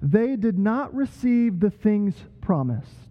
They 0.01 0.35
did 0.35 0.57
not 0.57 0.93
receive 0.93 1.59
the 1.59 1.69
things 1.69 2.15
promised 2.41 3.09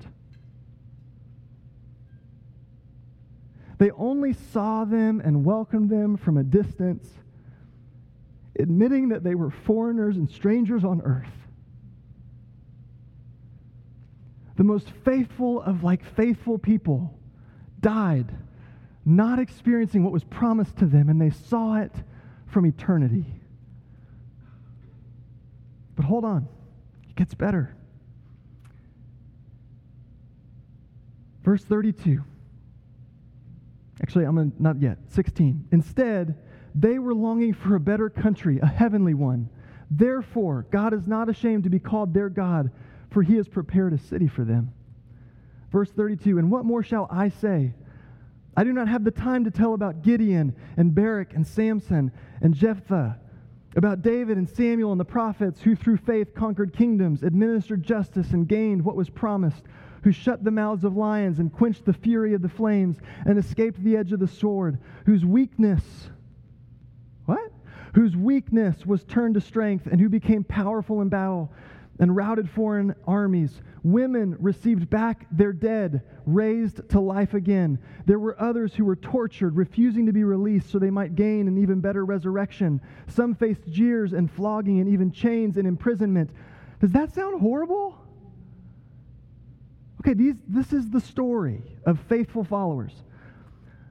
They 3.78 3.92
only 3.92 4.32
saw 4.32 4.84
them 4.84 5.22
and 5.24 5.44
welcomed 5.44 5.88
them 5.88 6.16
from 6.16 6.36
a 6.36 6.42
distance, 6.42 7.08
admitting 8.58 9.10
that 9.10 9.22
they 9.22 9.36
were 9.36 9.50
foreigners 9.50 10.16
and 10.16 10.28
strangers 10.28 10.84
on 10.84 11.00
earth. 11.02 11.26
The 14.56 14.64
most 14.64 14.90
faithful 15.04 15.62
of 15.62 15.84
like 15.84 16.04
faithful 16.16 16.58
people 16.58 17.16
died, 17.80 18.34
not 19.08 19.38
experiencing 19.38 20.04
what 20.04 20.12
was 20.12 20.24
promised 20.24 20.76
to 20.76 20.86
them, 20.86 21.08
and 21.08 21.20
they 21.20 21.30
saw 21.30 21.76
it 21.76 21.92
from 22.46 22.66
eternity. 22.66 23.24
But 25.96 26.04
hold 26.04 26.24
on. 26.24 26.46
it 27.08 27.16
gets 27.16 27.34
better. 27.34 27.74
Verse 31.42 31.64
32. 31.64 32.22
Actually, 34.02 34.24
I'm 34.24 34.52
not 34.58 34.80
yet. 34.80 34.98
16. 35.08 35.68
Instead, 35.72 36.36
they 36.74 36.98
were 36.98 37.14
longing 37.14 37.54
for 37.54 37.74
a 37.74 37.80
better 37.80 38.10
country, 38.10 38.60
a 38.60 38.66
heavenly 38.66 39.14
one. 39.14 39.48
Therefore, 39.90 40.66
God 40.70 40.92
is 40.92 41.08
not 41.08 41.28
ashamed 41.28 41.64
to 41.64 41.70
be 41.70 41.78
called 41.78 42.12
their 42.12 42.28
God, 42.28 42.70
for 43.10 43.22
he 43.22 43.36
has 43.36 43.48
prepared 43.48 43.92
a 43.92 43.98
city 43.98 44.28
for 44.28 44.44
them. 44.44 44.72
Verse 45.72 45.90
32 45.90 46.38
And 46.38 46.50
what 46.50 46.64
more 46.64 46.82
shall 46.82 47.08
I 47.10 47.30
say? 47.30 47.74
I 48.58 48.64
do 48.64 48.72
not 48.72 48.88
have 48.88 49.04
the 49.04 49.12
time 49.12 49.44
to 49.44 49.52
tell 49.52 49.72
about 49.72 50.02
Gideon 50.02 50.52
and 50.76 50.92
Barak 50.92 51.32
and 51.32 51.46
Samson 51.46 52.10
and 52.40 52.52
Jephthah, 52.52 53.16
about 53.76 54.02
David 54.02 54.36
and 54.36 54.48
Samuel 54.48 54.90
and 54.90 54.98
the 55.00 55.04
prophets 55.04 55.62
who 55.62 55.76
through 55.76 55.98
faith 55.98 56.34
conquered 56.34 56.72
kingdoms, 56.72 57.22
administered 57.22 57.84
justice, 57.84 58.32
and 58.32 58.48
gained 58.48 58.84
what 58.84 58.96
was 58.96 59.10
promised, 59.10 59.62
who 60.02 60.10
shut 60.10 60.42
the 60.42 60.50
mouths 60.50 60.82
of 60.82 60.96
lions 60.96 61.38
and 61.38 61.52
quenched 61.52 61.84
the 61.84 61.92
fury 61.92 62.34
of 62.34 62.42
the 62.42 62.48
flames 62.48 62.96
and 63.26 63.38
escaped 63.38 63.80
the 63.84 63.96
edge 63.96 64.12
of 64.12 64.18
the 64.18 64.26
sword, 64.26 64.80
whose 65.06 65.24
weakness, 65.24 66.10
what? 67.26 67.52
Whose 67.94 68.16
weakness 68.16 68.84
was 68.84 69.04
turned 69.04 69.34
to 69.34 69.40
strength 69.40 69.86
and 69.86 70.00
who 70.00 70.08
became 70.08 70.42
powerful 70.42 71.00
in 71.00 71.08
battle 71.08 71.52
and 71.98 72.14
routed 72.14 72.48
foreign 72.48 72.94
armies. 73.06 73.60
Women 73.82 74.36
received 74.38 74.90
back 74.90 75.26
their 75.30 75.52
dead, 75.52 76.02
raised 76.26 76.88
to 76.90 77.00
life 77.00 77.34
again. 77.34 77.78
There 78.06 78.18
were 78.18 78.40
others 78.40 78.74
who 78.74 78.84
were 78.84 78.96
tortured, 78.96 79.56
refusing 79.56 80.06
to 80.06 80.12
be 80.12 80.24
released 80.24 80.70
so 80.70 80.78
they 80.78 80.90
might 80.90 81.14
gain 81.14 81.48
an 81.48 81.58
even 81.58 81.80
better 81.80 82.04
resurrection. 82.04 82.80
Some 83.08 83.34
faced 83.34 83.66
jeers 83.68 84.12
and 84.12 84.30
flogging 84.30 84.80
and 84.80 84.88
even 84.88 85.10
chains 85.10 85.56
and 85.56 85.66
imprisonment. 85.66 86.30
Does 86.80 86.92
that 86.92 87.14
sound 87.14 87.40
horrible? 87.40 87.98
Okay, 90.00 90.14
these, 90.14 90.36
this 90.46 90.72
is 90.72 90.90
the 90.90 91.00
story 91.00 91.62
of 91.84 91.98
faithful 92.08 92.44
followers. 92.44 92.92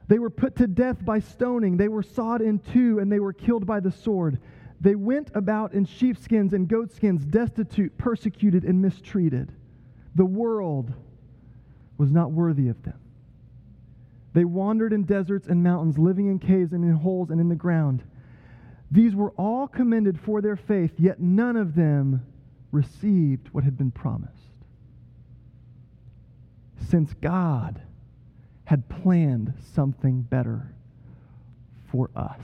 They 0.08 0.18
were 0.18 0.30
put 0.30 0.56
to 0.56 0.66
death 0.66 1.04
by 1.04 1.20
stoning, 1.20 1.76
they 1.76 1.88
were 1.88 2.02
sawed 2.02 2.40
in 2.40 2.60
two, 2.60 2.98
and 2.98 3.12
they 3.12 3.20
were 3.20 3.34
killed 3.34 3.66
by 3.66 3.80
the 3.80 3.92
sword. 3.92 4.38
They 4.80 4.94
went 4.94 5.30
about 5.34 5.72
in 5.72 5.84
sheepskins 5.84 6.52
and 6.52 6.68
goatskins, 6.68 7.24
destitute, 7.24 7.96
persecuted, 7.98 8.64
and 8.64 8.80
mistreated. 8.80 9.52
The 10.14 10.24
world 10.24 10.92
was 11.96 12.12
not 12.12 12.30
worthy 12.30 12.68
of 12.68 12.80
them. 12.82 12.98
They 14.34 14.44
wandered 14.44 14.92
in 14.92 15.04
deserts 15.04 15.48
and 15.48 15.62
mountains, 15.62 15.98
living 15.98 16.28
in 16.28 16.38
caves 16.38 16.72
and 16.72 16.84
in 16.84 16.92
holes 16.92 17.30
and 17.30 17.40
in 17.40 17.48
the 17.48 17.56
ground. 17.56 18.04
These 18.90 19.16
were 19.16 19.32
all 19.32 19.66
commended 19.66 20.18
for 20.20 20.40
their 20.40 20.56
faith, 20.56 20.92
yet 20.96 21.20
none 21.20 21.56
of 21.56 21.74
them 21.74 22.24
received 22.70 23.48
what 23.48 23.64
had 23.64 23.76
been 23.76 23.90
promised. 23.90 24.34
Since 26.88 27.14
God 27.14 27.80
had 28.64 28.88
planned 28.88 29.54
something 29.74 30.22
better 30.22 30.72
for 31.90 32.10
us. 32.14 32.40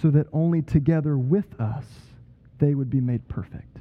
So 0.00 0.10
that 0.10 0.26
only 0.32 0.62
together 0.62 1.16
with 1.18 1.60
us 1.60 1.84
they 2.58 2.74
would 2.74 2.90
be 2.90 3.00
made 3.00 3.26
perfect. 3.28 3.78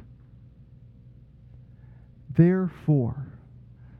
Therefore, 2.36 3.28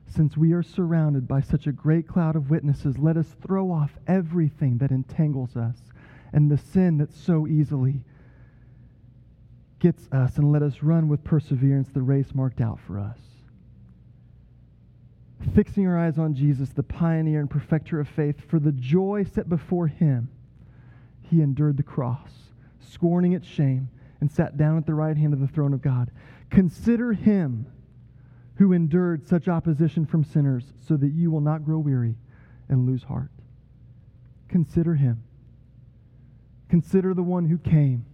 since 0.08 0.38
we 0.38 0.54
are 0.54 0.64
surrounded 0.64 1.28
by 1.28 1.42
such 1.42 1.68
a 1.68 1.72
great 1.72 2.08
cloud 2.08 2.36
of 2.36 2.50
witnesses, 2.50 2.98
let 2.98 3.18
us 3.18 3.28
throw 3.46 3.72
off 3.72 3.92
everything 4.08 4.78
that 4.78 4.92
entangles 4.92 5.56
us 5.56 5.78
and 6.34 6.50
the 6.50 6.58
sin 6.58 6.98
that 6.98 7.14
so 7.14 7.48
easily 7.48 8.02
gets 9.80 10.08
us, 10.12 10.38
and 10.38 10.52
let 10.52 10.64
us 10.64 10.82
run 10.82 11.08
with 11.08 11.24
perseverance 11.24 11.90
the 11.90 12.02
race 12.02 12.34
marked 12.34 12.62
out 12.62 12.80
for 12.80 13.00
us. 13.00 13.20
Fixing 15.54 15.86
our 15.88 15.98
eyes 15.98 16.18
on 16.18 16.34
Jesus, 16.34 16.70
the 16.70 16.82
pioneer 16.82 17.40
and 17.40 17.50
perfecter 17.50 18.00
of 18.00 18.08
faith, 18.08 18.42
for 18.50 18.60
the 18.60 18.72
joy 18.72 19.24
set 19.24 19.48
before 19.48 19.88
him 19.88 20.30
he 21.30 21.42
endured 21.42 21.78
the 21.78 21.84
cross, 21.84 22.32
scorning 22.80 23.34
its 23.34 23.48
shame, 23.48 23.90
and 24.20 24.32
sat 24.32 24.58
down 24.58 24.78
at 24.78 24.86
the 24.86 24.94
right 24.94 25.18
hand 25.18 25.34
of 25.34 25.40
the 25.40 25.48
throne 25.48 25.74
of 25.74 25.82
God. 25.82 26.12
Consider 26.50 27.14
him 27.14 27.68
who 28.56 28.74
endured 28.74 29.28
such 29.28 29.48
opposition 29.48 30.06
from 30.06 30.24
sinners, 30.24 30.74
so 30.80 30.98
that 30.98 31.12
you 31.12 31.30
will 31.30 31.42
not 31.42 31.64
grow 31.64 31.78
weary 31.78 32.16
and 32.70 32.88
lose 32.88 33.04
heart. 33.04 33.30
Consider 34.48 34.96
him. 34.96 35.24
Consider 36.70 37.14
the 37.14 37.24
one 37.24 37.46
who 37.46 37.58
came 37.58 38.06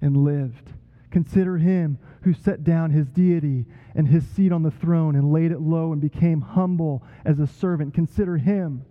and 0.00 0.16
lived. 0.16 0.70
Consider 1.10 1.58
him 1.58 1.98
who 2.22 2.32
set 2.32 2.62
down 2.62 2.90
his 2.90 3.08
deity 3.08 3.66
and 3.94 4.06
his 4.06 4.24
seat 4.28 4.52
on 4.52 4.62
the 4.62 4.70
throne 4.70 5.16
and 5.16 5.32
laid 5.32 5.50
it 5.50 5.60
low 5.60 5.92
and 5.92 6.00
became 6.00 6.40
humble 6.40 7.02
as 7.24 7.40
a 7.40 7.46
servant. 7.46 7.92
Consider 7.92 8.36
him 8.36 8.84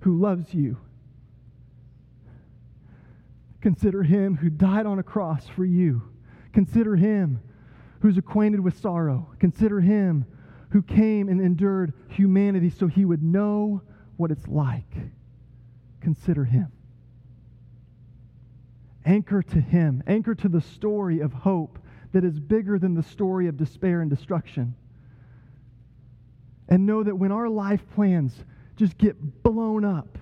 who 0.00 0.16
loves 0.16 0.54
you 0.54 0.76
Consider 3.64 4.02
him 4.02 4.36
who 4.36 4.50
died 4.50 4.84
on 4.84 4.98
a 4.98 5.02
cross 5.02 5.48
for 5.48 5.64
you. 5.64 6.02
Consider 6.52 6.96
him 6.96 7.40
who's 8.00 8.18
acquainted 8.18 8.60
with 8.60 8.78
sorrow. 8.78 9.26
Consider 9.40 9.80
him 9.80 10.26
who 10.68 10.82
came 10.82 11.30
and 11.30 11.40
endured 11.40 11.94
humanity 12.10 12.68
so 12.68 12.86
he 12.86 13.06
would 13.06 13.22
know 13.22 13.80
what 14.18 14.30
it's 14.30 14.46
like. 14.46 14.94
Consider 16.02 16.44
him. 16.44 16.70
Anchor 19.06 19.42
to 19.42 19.60
him. 19.62 20.02
Anchor 20.06 20.34
to 20.34 20.48
the 20.50 20.60
story 20.60 21.20
of 21.20 21.32
hope 21.32 21.78
that 22.12 22.22
is 22.22 22.38
bigger 22.38 22.78
than 22.78 22.92
the 22.92 23.02
story 23.02 23.46
of 23.46 23.56
despair 23.56 24.02
and 24.02 24.10
destruction. 24.10 24.74
And 26.68 26.84
know 26.84 27.02
that 27.02 27.16
when 27.16 27.32
our 27.32 27.48
life 27.48 27.80
plans 27.94 28.44
just 28.76 28.98
get 28.98 29.42
blown 29.42 29.86
up, 29.86 30.18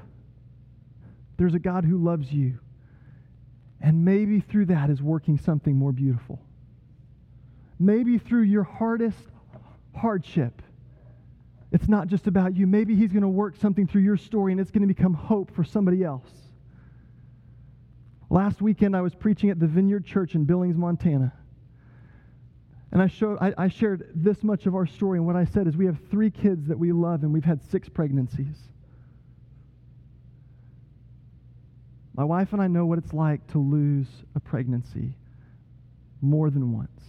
there's 1.39 1.55
a 1.55 1.59
God 1.59 1.85
who 1.85 1.99
loves 1.99 2.33
you 2.33 2.61
and 3.83 4.05
maybe 4.05 4.41
through 4.41 4.67
that 4.67 4.89
is 4.89 5.03
working 5.03 5.37
something 5.37 5.75
more 5.75 5.93
beautiful. 5.93 6.41
Maybe 7.81 8.17
through 8.17 8.43
your 8.43 8.63
hardest 8.63 9.19
hardship, 9.95 10.63
it's 11.73 11.89
not 11.89 12.07
just 12.07 12.29
about 12.29 12.55
you. 12.57 12.67
Maybe 12.67 12.95
He's 12.95 13.11
going 13.11 13.23
to 13.23 13.29
work 13.29 13.57
something 13.57 13.89
through 13.89 14.03
your 14.03 14.17
story 14.17 14.53
and 14.53 14.61
it's 14.61 14.71
going 14.71 14.87
to 14.87 14.95
become 14.95 15.15
hope 15.15 15.55
for 15.55 15.65
somebody 15.65 16.05
else. 16.05 16.31
Last 18.31 18.63
weekend, 18.63 18.97
I 18.97 19.01
was 19.01 19.15
preaching 19.15 19.51
at 19.51 19.59
the 19.59 19.67
Vineyard 19.67 20.07
Church 20.07 20.37
in 20.37 20.45
Billings, 20.45 20.77
Montana. 20.77 21.33
And 22.93 23.03
I, 23.03 23.09
showed, 23.09 23.39
I, 23.41 23.53
I 23.59 23.69
shared 23.69 24.11
this 24.15 24.43
much 24.43 24.67
of 24.67 24.75
our 24.75 24.87
story. 24.87 25.19
And 25.19 25.27
what 25.27 25.37
I 25.37 25.45
said 25.45 25.67
is 25.67 25.77
we 25.77 25.87
have 25.87 25.99
three 26.11 26.31
kids 26.31 26.69
that 26.69 26.79
we 26.79 26.93
love, 26.93 27.25
and 27.25 27.33
we've 27.33 27.45
had 27.45 27.61
six 27.71 27.89
pregnancies. 27.89 28.57
My 32.15 32.25
wife 32.25 32.53
and 32.53 32.61
I 32.61 32.67
know 32.67 32.85
what 32.85 32.99
it's 32.99 33.13
like 33.13 33.47
to 33.49 33.59
lose 33.59 34.07
a 34.35 34.41
pregnancy 34.41 35.17
more 36.21 36.51
than 36.51 36.73
once. 36.73 37.01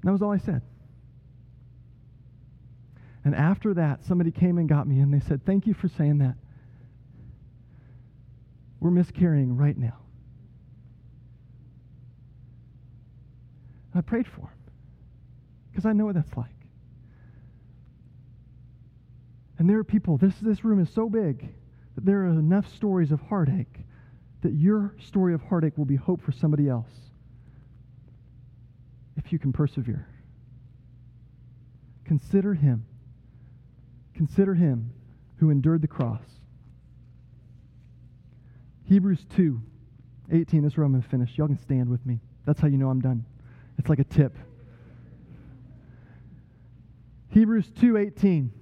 And 0.00 0.08
that 0.08 0.12
was 0.12 0.22
all 0.22 0.32
I 0.32 0.38
said. 0.38 0.62
And 3.24 3.34
after 3.34 3.74
that, 3.74 4.04
somebody 4.04 4.30
came 4.30 4.58
and 4.58 4.68
got 4.68 4.86
me 4.86 5.00
and 5.00 5.12
they 5.12 5.20
said, 5.20 5.44
Thank 5.44 5.66
you 5.66 5.74
for 5.74 5.88
saying 5.88 6.18
that. 6.18 6.36
We're 8.80 8.90
miscarrying 8.90 9.56
right 9.56 9.76
now. 9.76 9.98
And 13.92 13.98
I 13.98 14.00
prayed 14.02 14.26
for 14.26 14.42
him 14.42 14.48
because 15.70 15.84
I 15.86 15.92
know 15.92 16.06
what 16.06 16.14
that's 16.14 16.36
like. 16.36 16.50
And 19.58 19.68
there 19.68 19.78
are 19.78 19.84
people, 19.84 20.18
this, 20.18 20.34
this 20.40 20.64
room 20.64 20.80
is 20.80 20.88
so 20.90 21.08
big 21.08 21.48
that 21.96 22.04
there 22.04 22.20
are 22.20 22.28
enough 22.28 22.72
stories 22.72 23.10
of 23.10 23.20
heartache 23.22 23.80
that 24.42 24.52
your 24.52 24.94
story 25.00 25.34
of 25.34 25.42
heartache 25.42 25.76
will 25.76 25.84
be 25.84 25.96
hope 25.96 26.22
for 26.22 26.30
somebody 26.30 26.68
else 26.68 26.92
if 29.16 29.32
you 29.32 29.38
can 29.38 29.52
persevere. 29.52 30.06
Consider 32.04 32.54
him. 32.54 32.86
Consider 34.14 34.54
him 34.54 34.92
who 35.38 35.50
endured 35.50 35.82
the 35.82 35.88
cross. 35.88 36.22
Hebrews 38.84 39.26
2 39.34 39.60
18. 40.32 40.62
This 40.62 40.72
is 40.72 40.76
where 40.76 40.84
I'm 40.84 40.92
going 40.92 41.02
to 41.02 41.08
finish. 41.08 41.36
Y'all 41.36 41.48
can 41.48 41.58
stand 41.58 41.88
with 41.88 42.04
me. 42.06 42.20
That's 42.44 42.60
how 42.60 42.68
you 42.68 42.78
know 42.78 42.88
I'm 42.88 43.00
done. 43.00 43.24
It's 43.78 43.88
like 43.88 43.98
a 43.98 44.04
tip. 44.04 44.36
Hebrews 47.30 47.70
2 47.80 47.96
18. 47.96 48.52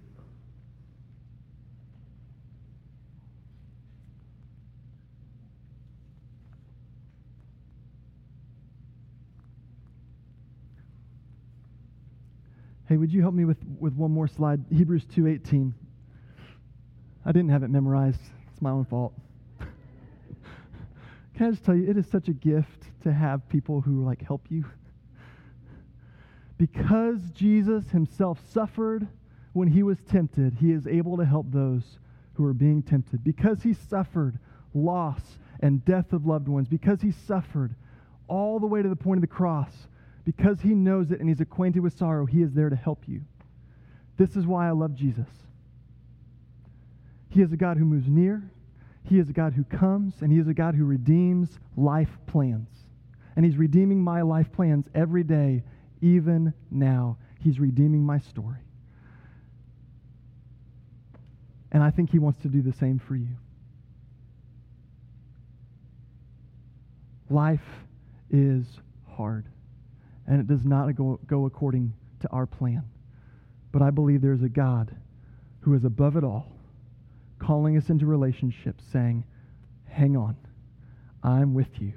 Hey, 12.95 12.99
would 12.99 13.13
you 13.13 13.23
help 13.23 13.35
me 13.35 13.45
with, 13.45 13.59
with 13.81 13.95
one 13.95 14.13
more 14.13 14.29
slide? 14.29 14.65
Hebrews 14.71 15.05
2.18. 15.07 15.73
I 17.27 17.33
didn't 17.33 17.49
have 17.49 17.65
it 17.65 17.71
memorized. 17.71 18.21
It's 18.53 18.63
my 18.63 18.71
own 18.71 18.85
fault. 18.85 19.13
Can 21.35 21.47
I 21.49 21.51
just 21.51 21.65
tell 21.65 21.75
you, 21.75 21.91
it 21.91 21.97
is 21.97 22.07
such 22.07 22.29
a 22.29 22.33
gift 22.33 22.85
to 23.03 23.13
have 23.13 23.49
people 23.49 23.81
who 23.81 24.05
like 24.05 24.23
help 24.23 24.47
you. 24.49 24.65
Because 26.57 27.19
Jesus 27.33 27.91
himself 27.91 28.39
suffered 28.53 29.09
when 29.55 29.67
he 29.67 29.83
was 29.83 29.99
tempted, 30.09 30.55
he 30.61 30.71
is 30.71 30.87
able 30.87 31.17
to 31.17 31.25
help 31.25 31.47
those 31.51 31.99
who 32.35 32.47
are 32.47 32.55
being 32.55 32.81
tempted. 32.81 33.25
Because 33.25 33.61
he 33.61 33.75
suffered 33.75 34.39
loss 34.73 35.41
and 35.59 35.85
death 35.85 36.13
of 36.13 36.27
loved 36.27 36.47
ones, 36.47 36.69
because 36.69 37.03
he 37.03 37.11
suffered 37.11 37.75
all 38.29 38.61
the 38.61 38.69
way 38.69 38.83
to 38.83 38.89
the 38.89 38.95
point 38.95 39.19
of 39.19 39.23
the 39.23 39.27
cross, 39.27 39.89
because 40.25 40.61
he 40.61 40.71
knows 40.71 41.11
it 41.11 41.21
and 41.21 41.29
he's 41.29 41.41
acquainted 41.41 41.81
with 41.81 41.97
sorrow, 41.97 42.27
he 42.27 42.43
is 42.43 42.53
there 42.53 42.71
to 42.71 42.77
help 42.77 43.05
you. 43.07 43.23
This 44.17 44.37
is 44.37 44.47
why 44.47 44.69
I 44.69 44.71
love 44.71 44.95
Jesus. 44.95 45.29
He 47.29 47.43
is 47.43 47.53
a 47.53 47.57
God 47.57 47.77
who 47.77 47.85
moves 47.85 48.09
near, 48.09 48.43
He 49.03 49.19
is 49.19 49.29
a 49.29 49.33
God 49.33 49.53
who 49.55 49.65
comes, 49.65 50.15
and 50.21 50.33
He 50.33 50.39
is 50.39 50.49
a 50.49 50.55
God 50.55 50.75
who 50.75 50.85
redeems 50.85 51.59
life 51.77 52.17
plans. 52.27 52.69
And 53.37 53.45
He's 53.45 53.57
redeeming 53.57 54.01
my 54.01 54.23
life 54.23 54.53
plans 54.53 54.87
every 54.95 55.25
day, 55.25 55.65
even 56.01 56.55
now. 56.71 57.19
He's 57.41 57.59
redeeming 57.59 58.05
my 58.05 58.21
story. 58.21 58.61
And 61.73 61.83
I 61.83 61.91
think 61.91 62.11
He 62.11 62.21
wants 62.21 62.41
to 62.43 62.49
do 62.49 62.63
the 62.63 62.73
same 62.73 63.01
for 63.01 63.17
you. 63.17 63.37
Life 67.29 67.67
is 68.31 68.65
hard, 69.09 69.47
and 70.27 70.41
it 70.41 70.47
does 70.47 70.65
not 70.65 70.95
go, 70.95 71.19
go 71.27 71.47
according 71.47 71.93
to 72.21 72.29
our 72.31 72.47
plan. 72.47 72.85
But 73.73 73.83
I 73.83 73.91
believe 73.91 74.21
there's 74.21 74.43
a 74.43 74.49
God 74.49 74.95
who 75.61 75.75
is 75.75 75.85
above 75.85 76.17
it 76.17 76.25
all, 76.25 76.53
calling 77.39 77.77
us 77.77 77.89
into 77.91 78.07
relationship, 78.07 78.77
saying, 78.93 79.25
Hang 79.89 80.17
on, 80.17 80.37
I'm 81.23 81.55
with 81.55 81.81
you, 81.81 81.93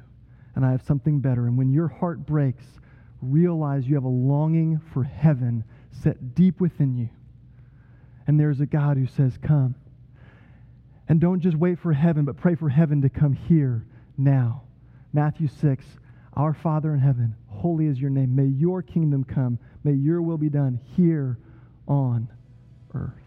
and 0.56 0.66
I 0.66 0.72
have 0.72 0.84
something 0.84 1.20
better. 1.20 1.48
And 1.48 1.58
when 1.58 1.72
your 1.72 1.88
heart 1.88 2.26
breaks, 2.26 2.66
realize 3.22 3.88
you 3.88 3.96
have 3.96 4.04
a 4.04 4.10
longing 4.10 4.80
for 4.94 5.04
heaven 5.04 5.64
set 6.04 6.36
deep 6.36 6.60
within 6.60 6.96
you. 6.96 7.10
And 8.28 8.40
there's 8.40 8.60
a 8.60 8.66
God 8.66 8.98
who 8.98 9.08
says, 9.08 9.38
Come. 9.42 9.76
And 11.10 11.22
don't 11.22 11.40
just 11.40 11.56
wait 11.56 11.80
for 11.80 11.94
heaven, 11.94 12.26
but 12.26 12.38
pray 12.38 12.56
for 12.56 12.70
heaven 12.70 13.02
to 13.02 13.10
come 13.10 13.34
here 13.34 13.86
now. 14.18 14.64
Matthew 15.14 15.48
6 15.48 15.86
Our 16.34 16.54
Father 16.54 16.94
in 16.94 17.00
heaven, 17.00 17.36
holy 17.58 17.88
is 17.88 18.00
your 18.00 18.10
name. 18.10 18.36
May 18.36 18.46
your 18.46 18.82
kingdom 18.82 19.24
come. 19.24 19.60
May 19.84 19.94
your 19.94 20.22
will 20.22 20.38
be 20.38 20.50
done 20.50 20.80
here 20.96 21.38
on 21.88 22.30
earth. 22.94 23.27